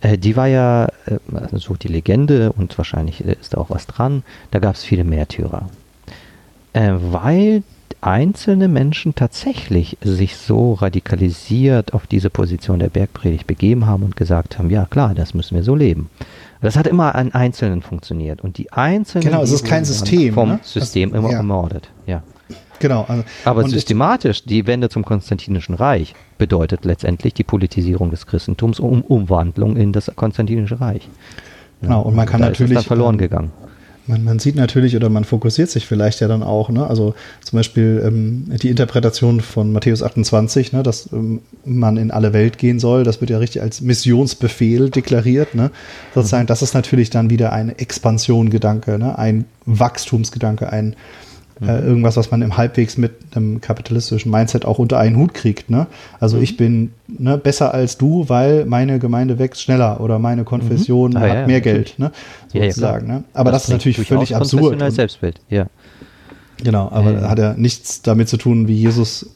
[0.00, 1.18] äh, die war ja, äh,
[1.52, 5.68] so die Legende, und wahrscheinlich ist da auch was dran, da gab es viele Märtyrer.
[6.72, 7.62] Äh, weil
[8.00, 14.58] einzelne Menschen tatsächlich sich so radikalisiert auf diese Position der Bergpredigt begeben haben und gesagt
[14.58, 16.08] haben, ja klar, das müssen wir so leben.
[16.62, 20.48] Das hat immer an Einzelnen funktioniert und die Einzelnen genau, es ist kein System, vom
[20.50, 20.60] ne?
[20.62, 21.38] System also, immer ja.
[21.38, 21.88] ermordet.
[22.06, 22.22] Ja.
[22.78, 23.04] Genau.
[23.06, 29.02] Also, Aber systematisch, die Wende zum Konstantinischen Reich bedeutet letztendlich die Politisierung des Christentums um
[29.02, 31.08] Umwandlung in das Konstantinische Reich.
[31.82, 32.72] Genau, und man kann da natürlich.
[32.72, 33.52] Ist dann verloren gegangen.
[34.06, 36.86] Man, man, sieht natürlich oder man fokussiert sich vielleicht ja dann auch, ne?
[36.86, 40.82] also zum Beispiel ähm, die Interpretation von Matthäus 28, ne?
[40.82, 45.54] dass ähm, man in alle Welt gehen soll, das wird ja richtig als Missionsbefehl deklariert.
[45.54, 45.70] Ne?
[46.12, 46.48] Sozusagen, mhm.
[46.48, 49.16] das ist natürlich dann wieder ein Expansion-Gedanke, ne?
[49.16, 50.96] ein Wachstumsgedanke, ein
[51.62, 55.68] äh, irgendwas, was man im halbwegs mit einem kapitalistischen Mindset auch unter einen Hut kriegt.
[55.68, 55.86] Ne?
[56.18, 56.42] Also mhm.
[56.42, 61.16] ich bin ne, besser als du, weil meine Gemeinde wächst schneller oder meine Konfession mhm.
[61.16, 62.12] ah, hat ja, mehr ja, Geld, ne?
[62.52, 63.08] sozusagen.
[63.08, 63.24] Ja, ne?
[63.34, 64.80] Aber das, das ist natürlich völlig absurd.
[64.92, 65.66] Selbstbild, ja.
[66.62, 67.28] Genau, aber ja.
[67.28, 69.30] hat ja nichts damit zu tun, wie Jesus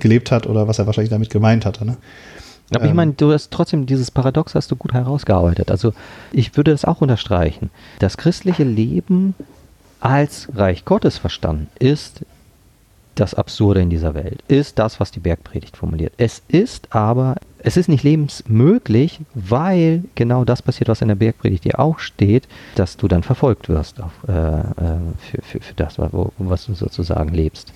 [0.00, 1.84] gelebt hat oder was er wahrscheinlich damit gemeint hatte.
[1.84, 1.96] Ne?
[2.74, 5.70] Aber ähm, ich meine, du hast trotzdem dieses Paradox hast du gut herausgearbeitet.
[5.70, 5.92] Also
[6.32, 7.70] ich würde das auch unterstreichen.
[7.98, 9.34] Das christliche Leben
[10.04, 12.26] als Reich Gottes verstanden ist
[13.14, 16.12] das Absurde in dieser Welt, ist das, was die Bergpredigt formuliert.
[16.18, 21.62] Es ist aber, es ist nicht lebensmöglich, weil genau das passiert, was in der Bergpredigt
[21.62, 24.64] hier auch steht, dass du dann verfolgt wirst auf, äh, äh
[25.18, 27.72] für, für, für, das, was du sozusagen lebst.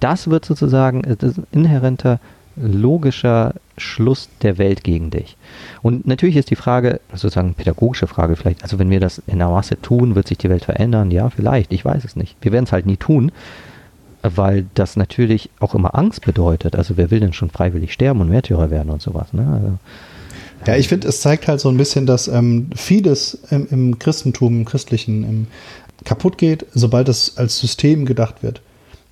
[0.00, 2.18] Das wird sozusagen, ein inhärenter
[2.60, 5.36] logischer Schluss der Welt gegen dich.
[5.82, 9.48] Und natürlich ist die Frage, sozusagen pädagogische Frage vielleicht, also wenn wir das in der
[9.48, 11.10] Masse tun, wird sich die Welt verändern?
[11.10, 12.36] Ja, vielleicht, ich weiß es nicht.
[12.40, 13.32] Wir werden es halt nie tun,
[14.22, 16.76] weil das natürlich auch immer Angst bedeutet.
[16.76, 19.32] Also wer will denn schon freiwillig sterben und Märtyrer werden und sowas?
[19.32, 19.46] Ne?
[19.46, 19.78] Also,
[20.66, 24.58] ja, ich finde, es zeigt halt so ein bisschen, dass ähm, vieles im, im, Christentum,
[24.58, 25.46] im Christlichen im,
[26.04, 28.60] kaputt geht, sobald es als System gedacht wird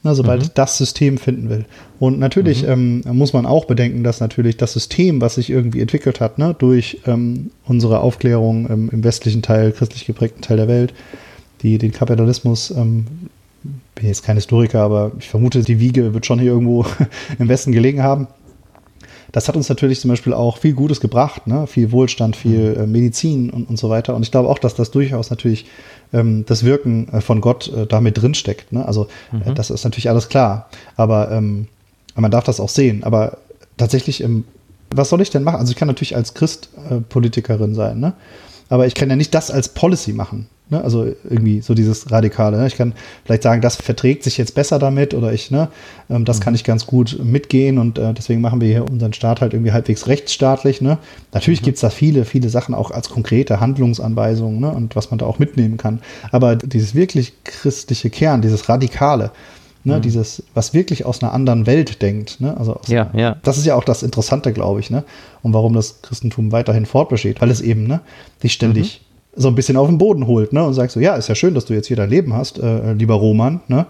[0.06, 0.50] ne, sobald mhm.
[0.54, 1.66] das System finden will.
[1.98, 3.02] Und natürlich mhm.
[3.06, 6.54] ähm, muss man auch bedenken, dass natürlich das System, was sich irgendwie entwickelt hat, ne,
[6.58, 10.94] durch ähm, unsere Aufklärung ähm, im westlichen Teil, christlich geprägten Teil der Welt,
[11.62, 13.06] die den Kapitalismus, ähm,
[13.94, 16.86] bin jetzt kein Historiker, aber ich vermute, die Wiege wird schon hier irgendwo
[17.38, 18.28] im Westen gelegen haben.
[19.32, 21.66] Das hat uns natürlich zum Beispiel auch viel Gutes gebracht, ne?
[21.66, 22.80] viel Wohlstand, viel mhm.
[22.80, 24.14] äh, Medizin und, und so weiter.
[24.14, 25.66] Und ich glaube auch, dass das durchaus natürlich
[26.12, 28.72] das Wirken äh, von Gott äh, damit drinsteckt.
[28.72, 28.86] Ne?
[28.86, 29.54] Also äh, mhm.
[29.54, 30.68] das ist natürlich alles klar.
[30.96, 31.68] Aber ähm,
[32.14, 33.04] man darf das auch sehen.
[33.04, 33.38] Aber
[33.76, 34.44] tatsächlich, ähm,
[34.90, 35.58] was soll ich denn machen?
[35.58, 38.14] Also ich kann natürlich als Christ äh, Politikerin sein, ne?
[38.68, 40.48] aber ich kann ja nicht das als Policy machen.
[40.68, 40.82] Ne?
[40.82, 42.58] Also irgendwie so dieses Radikale.
[42.58, 42.66] Ne?
[42.66, 42.92] Ich kann
[43.24, 45.68] vielleicht sagen, das verträgt sich jetzt besser damit oder ich, ne,
[46.10, 46.42] ähm, das mhm.
[46.42, 49.70] kann ich ganz gut mitgehen und äh, deswegen machen wir hier unseren Staat halt irgendwie
[49.70, 50.80] halbwegs rechtsstaatlich.
[50.80, 50.98] Ne?
[51.32, 51.66] Natürlich mhm.
[51.66, 54.72] gibt es da viele, viele Sachen auch als konkrete Handlungsanweisungen ne?
[54.72, 56.00] und was man da auch mitnehmen kann.
[56.32, 59.30] Aber dieses wirklich christliche Kern, dieses Radikale,
[59.84, 60.02] Ne, mhm.
[60.02, 62.40] dieses, was wirklich aus einer anderen Welt denkt.
[62.40, 62.56] Ne?
[62.56, 63.36] Also aus, ja, ja.
[63.44, 65.04] Das ist ja auch das Interessante, glaube ich, ne?
[65.42, 68.00] Und warum das Christentum weiterhin fortbesteht, weil es eben ne,
[68.42, 69.02] sich ständig
[69.36, 70.64] so ein bisschen auf den Boden holt, ne?
[70.64, 72.92] Und sagt so, ja, ist ja schön, dass du jetzt hier dein Leben hast, äh,
[72.94, 73.86] lieber Roman, ne?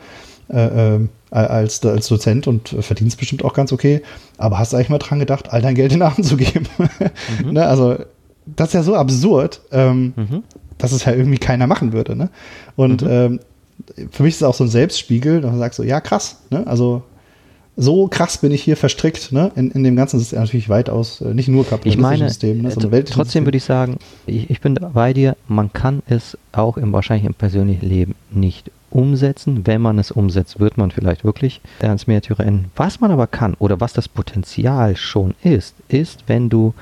[0.48, 4.00] Äh, äh, als, als Dozent und verdienst bestimmt auch ganz okay,
[4.38, 6.66] aber hast du eigentlich mal dran gedacht, all dein Geld in den Arm zu geben?
[7.42, 7.52] Mhm.
[7.52, 7.66] ne?
[7.66, 7.96] Also,
[8.46, 10.42] das ist ja so absurd, ähm, mhm.
[10.78, 12.30] dass es ja irgendwie keiner machen würde, ne?
[12.76, 13.08] Und mhm.
[13.10, 13.40] ähm,
[14.10, 16.66] für mich ist es auch so ein Selbstspiegel, dass man sagt so, ja, krass, ne?
[16.66, 17.02] Also,
[17.76, 19.52] so krass bin ich hier verstrickt, ne?
[19.54, 22.70] In, in dem ganzen System natürlich weitaus, äh, nicht nur kapitalistischen meine, System, ne?
[22.70, 23.44] sondern Trotzdem System.
[23.44, 27.34] würde ich sagen, ich, ich, bin bei dir, man kann es auch im wahrscheinlich im
[27.34, 29.66] persönlichen Leben nicht umsetzen.
[29.66, 32.70] Wenn man es umsetzt, wird man vielleicht wirklich als Märtyrer enden.
[32.76, 36.72] Was man aber kann oder was das Potenzial schon ist, ist, wenn du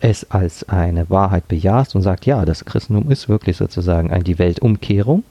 [0.00, 4.38] es als eine Wahrheit bejahst und sagst, ja, das Christentum ist wirklich sozusagen eine die
[4.38, 5.22] Weltumkehrung.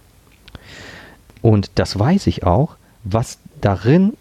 [1.42, 4.14] Und das weiß ich auch, was darin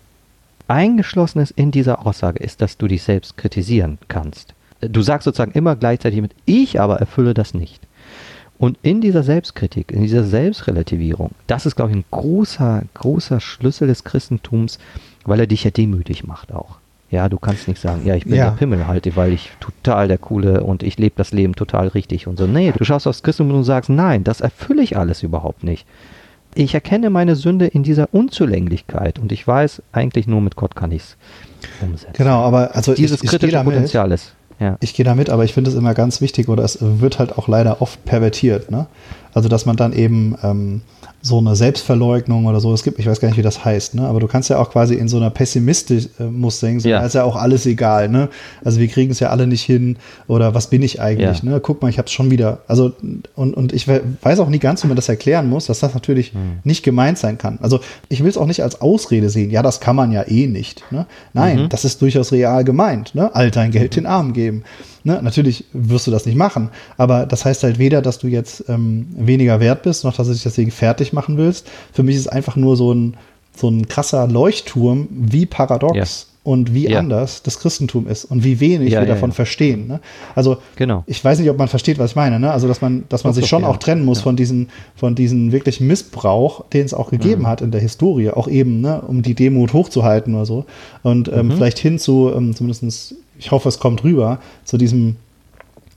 [0.69, 4.55] eingeschlossen ist in dieser Aussage, ist, dass du dich selbst kritisieren kannst.
[4.81, 7.83] Du sagst sozusagen immer gleichzeitig mit, ich aber erfülle das nicht.
[8.59, 13.87] Und in dieser Selbstkritik, in dieser Selbstrelativierung, das ist, glaube ich, ein großer, großer Schlüssel
[13.89, 14.79] des Christentums,
[15.25, 16.79] weil er dich ja demütig macht auch.
[17.11, 18.51] Ja, du kannst nicht sagen, ja, ich bin ja.
[18.51, 22.27] der Pimmel halt, weil ich total der Coole und ich lebe das Leben total richtig
[22.27, 22.47] und so.
[22.47, 25.87] Nee, du schaust aufs Christentum und sagst, nein, das erfülle ich alles überhaupt nicht
[26.57, 30.90] ich erkenne meine Sünde in dieser Unzulänglichkeit und ich weiß, eigentlich nur mit Gott kann
[30.90, 31.16] ich es
[31.82, 32.14] umsetzen.
[32.14, 34.34] Genau, aber also dieses ich, kritische damit, Potenzial ist.
[34.59, 34.78] Ja.
[34.80, 37.46] Ich gehe damit, aber ich finde es immer ganz wichtig oder es wird halt auch
[37.46, 38.70] leider oft pervertiert.
[38.70, 38.86] Ne?
[39.37, 40.80] Also dass man dann eben ähm,
[41.20, 42.72] so eine Selbstverleugnung oder so.
[42.72, 44.07] Es gibt, ich weiß gar nicht, wie das heißt, ne?
[44.07, 47.05] aber du kannst ja auch quasi in so einer Pessimismus denken, so, ja.
[47.05, 48.09] ist ja auch alles egal.
[48.09, 48.30] Ne?
[48.64, 51.43] Also wir kriegen es ja alle nicht hin oder was bin ich eigentlich?
[51.43, 51.51] Ja.
[51.51, 51.61] Ne?
[51.61, 52.61] Guck mal, ich habe es schon wieder.
[52.66, 52.93] Also
[53.34, 56.32] und, und ich weiß auch nie ganz, wie man das erklären muss, dass das natürlich
[56.32, 56.61] hm.
[56.64, 57.59] nicht gemeint sein kann.
[57.61, 59.51] Also ich will es auch nicht als Ausrede sehen.
[59.51, 60.82] Ja, das kann man ja eh nicht.
[60.91, 61.05] Ne?
[61.34, 61.68] Nein, mhm.
[61.68, 63.14] das ist durchaus real gemeint.
[63.14, 63.34] Ne?
[63.34, 63.97] All dein Geld mhm.
[63.97, 64.62] den Armen geben.
[65.07, 65.20] Ne?
[65.22, 69.07] Natürlich wirst du das nicht machen, aber das heißt halt weder, dass du jetzt ähm,
[69.27, 71.68] weniger wert bist, noch dass du dich deswegen fertig machen willst.
[71.93, 73.16] Für mich ist es einfach nur so ein,
[73.55, 75.97] so ein krasser Leuchtturm, wie paradox.
[75.97, 77.01] Ja und wie ja.
[77.01, 79.89] anders das Christentum ist und wie wenig ja, wir ja, davon verstehen.
[79.89, 80.01] Ne?
[80.37, 81.03] Also genau.
[81.09, 82.39] ich weiß nicht, ob man versteht, was ich meine.
[82.39, 82.53] Ne?
[82.53, 85.89] Also dass man, dass man sich schon auch trennen muss von diesen, von diesen wirklichen
[85.89, 87.47] Missbrauch, den es auch gegeben mhm.
[87.49, 90.66] hat in der Historie, auch eben, ne, um die Demut hochzuhalten oder so.
[91.03, 91.53] Und ähm, mhm.
[91.53, 95.16] vielleicht hin zu, ähm, zumindest ich hoffe, es kommt rüber, zu diesem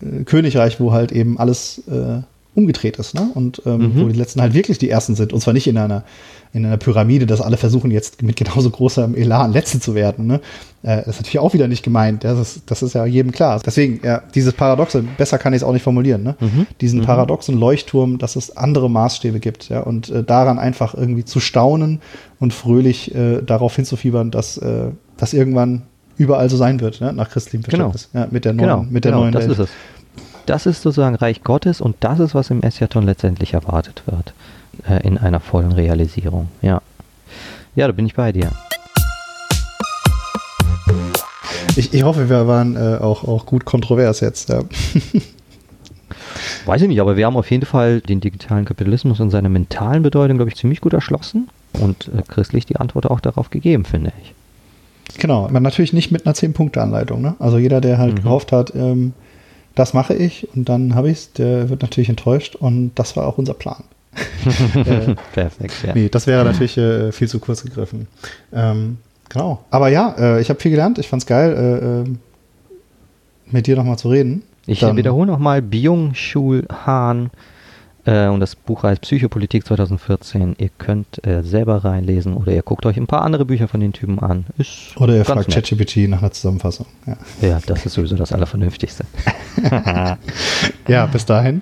[0.02, 2.22] äh, Königreich, wo halt eben alles äh,
[2.60, 3.30] umgedreht ist, ne?
[3.34, 4.01] Und ähm, mhm.
[4.01, 5.34] wo die letzten halt wirklich die ersten sind.
[5.34, 6.03] Und zwar nicht in einer,
[6.53, 10.28] in einer Pyramide, dass alle versuchen, jetzt mit genauso großem Elan Letzte zu werden.
[10.28, 10.41] Ne?
[10.84, 12.24] Äh, das ist natürlich auch wieder nicht gemeint.
[12.24, 13.62] Das ist, das ist ja jedem klar.
[13.66, 16.36] Deswegen, ja, dieses Paradoxe, besser kann ich es auch nicht formulieren, ne?
[16.39, 16.68] Mhm.
[16.82, 17.05] Diesen mhm.
[17.05, 21.99] paradoxen Leuchtturm, dass es andere Maßstäbe gibt, ja, und äh, daran einfach irgendwie zu staunen
[22.39, 25.84] und fröhlich äh, darauf hinzufiebern, dass, äh, dass irgendwann
[26.20, 27.14] überall so sein wird, ne?
[27.14, 27.91] nach christlichem genau.
[27.91, 28.10] Verständnis.
[28.12, 28.26] Genau.
[28.26, 28.86] Ja, mit der neuen, genau.
[28.89, 29.51] mit der genau, neuen das Welt.
[29.53, 29.70] Ist es.
[30.50, 34.34] Das ist sozusagen Reich Gottes und das ist, was im Eschaton letztendlich erwartet wird.
[34.89, 36.47] Äh, in einer vollen Realisierung.
[36.64, 36.82] Ja.
[37.76, 38.52] Ja, da bin ich bei dir.
[41.76, 44.50] Ich, ich hoffe, wir waren äh, auch, auch gut kontrovers jetzt.
[44.50, 44.62] Ja.
[46.66, 50.02] Weiß ich nicht, aber wir haben auf jeden Fall den digitalen Kapitalismus und seine mentalen
[50.02, 54.14] Bedeutung, glaube ich, ziemlich gut erschlossen und äh, christlich die Antwort auch darauf gegeben, finde
[54.24, 54.34] ich.
[55.20, 57.22] Genau, aber natürlich nicht mit einer 10-Punkte-Anleitung.
[57.22, 57.36] Ne?
[57.38, 58.24] Also jeder, der halt mhm.
[58.24, 59.14] gehofft hat, ähm,
[59.76, 63.28] das mache ich und dann habe ich es, der wird natürlich enttäuscht und das war
[63.28, 63.84] auch unser Plan.
[64.76, 65.94] äh, Perfekt, ja.
[65.94, 68.08] Nee, das wäre natürlich äh, viel zu kurz gegriffen.
[68.52, 68.98] Ähm,
[69.30, 69.64] genau.
[69.70, 70.98] Aber ja, äh, ich habe viel gelernt.
[70.98, 72.16] Ich fand es geil, äh, äh,
[73.52, 74.44] mit dir nochmal zu reden.
[74.66, 77.30] Ich dann, wiederhole nochmal Byung-Chul Han
[78.06, 80.56] äh, und das Buch heißt Psychopolitik 2014.
[80.58, 83.93] Ihr könnt äh, selber reinlesen oder ihr guckt euch ein paar andere Bücher von den
[83.93, 84.45] Typen an.
[84.58, 86.86] Ist oder ihr fragt ChatGPT nach einer Zusammenfassung.
[87.06, 87.18] Ja.
[87.41, 89.06] ja, das ist sowieso das Allervernünftigste.
[90.88, 91.62] ja, bis dahin.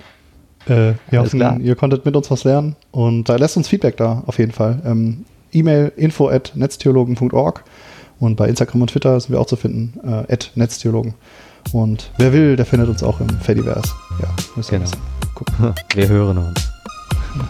[0.66, 1.58] Äh, wir hoffen, klar.
[1.60, 4.80] ihr konntet mit uns was lernen und äh, lasst uns Feedback da auf jeden Fall.
[4.84, 7.64] Ähm, E-Mail info at netztheologen.org
[8.20, 11.14] und bei Instagram und Twitter sind wir auch zu finden, äh, at netztheologen.
[11.72, 13.92] Und wer will, der findet uns auch im Fediverse.
[14.20, 14.90] Ja, müssen genau.
[15.94, 16.70] wir hören uns.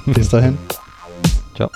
[0.06, 0.58] Bis dahin.
[1.54, 1.70] Ciao.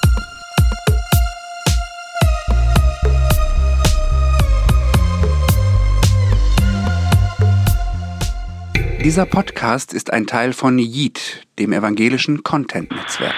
[9.04, 13.34] Dieser Podcast ist ein Teil von Yeet, dem evangelischen Content-Netzwerk.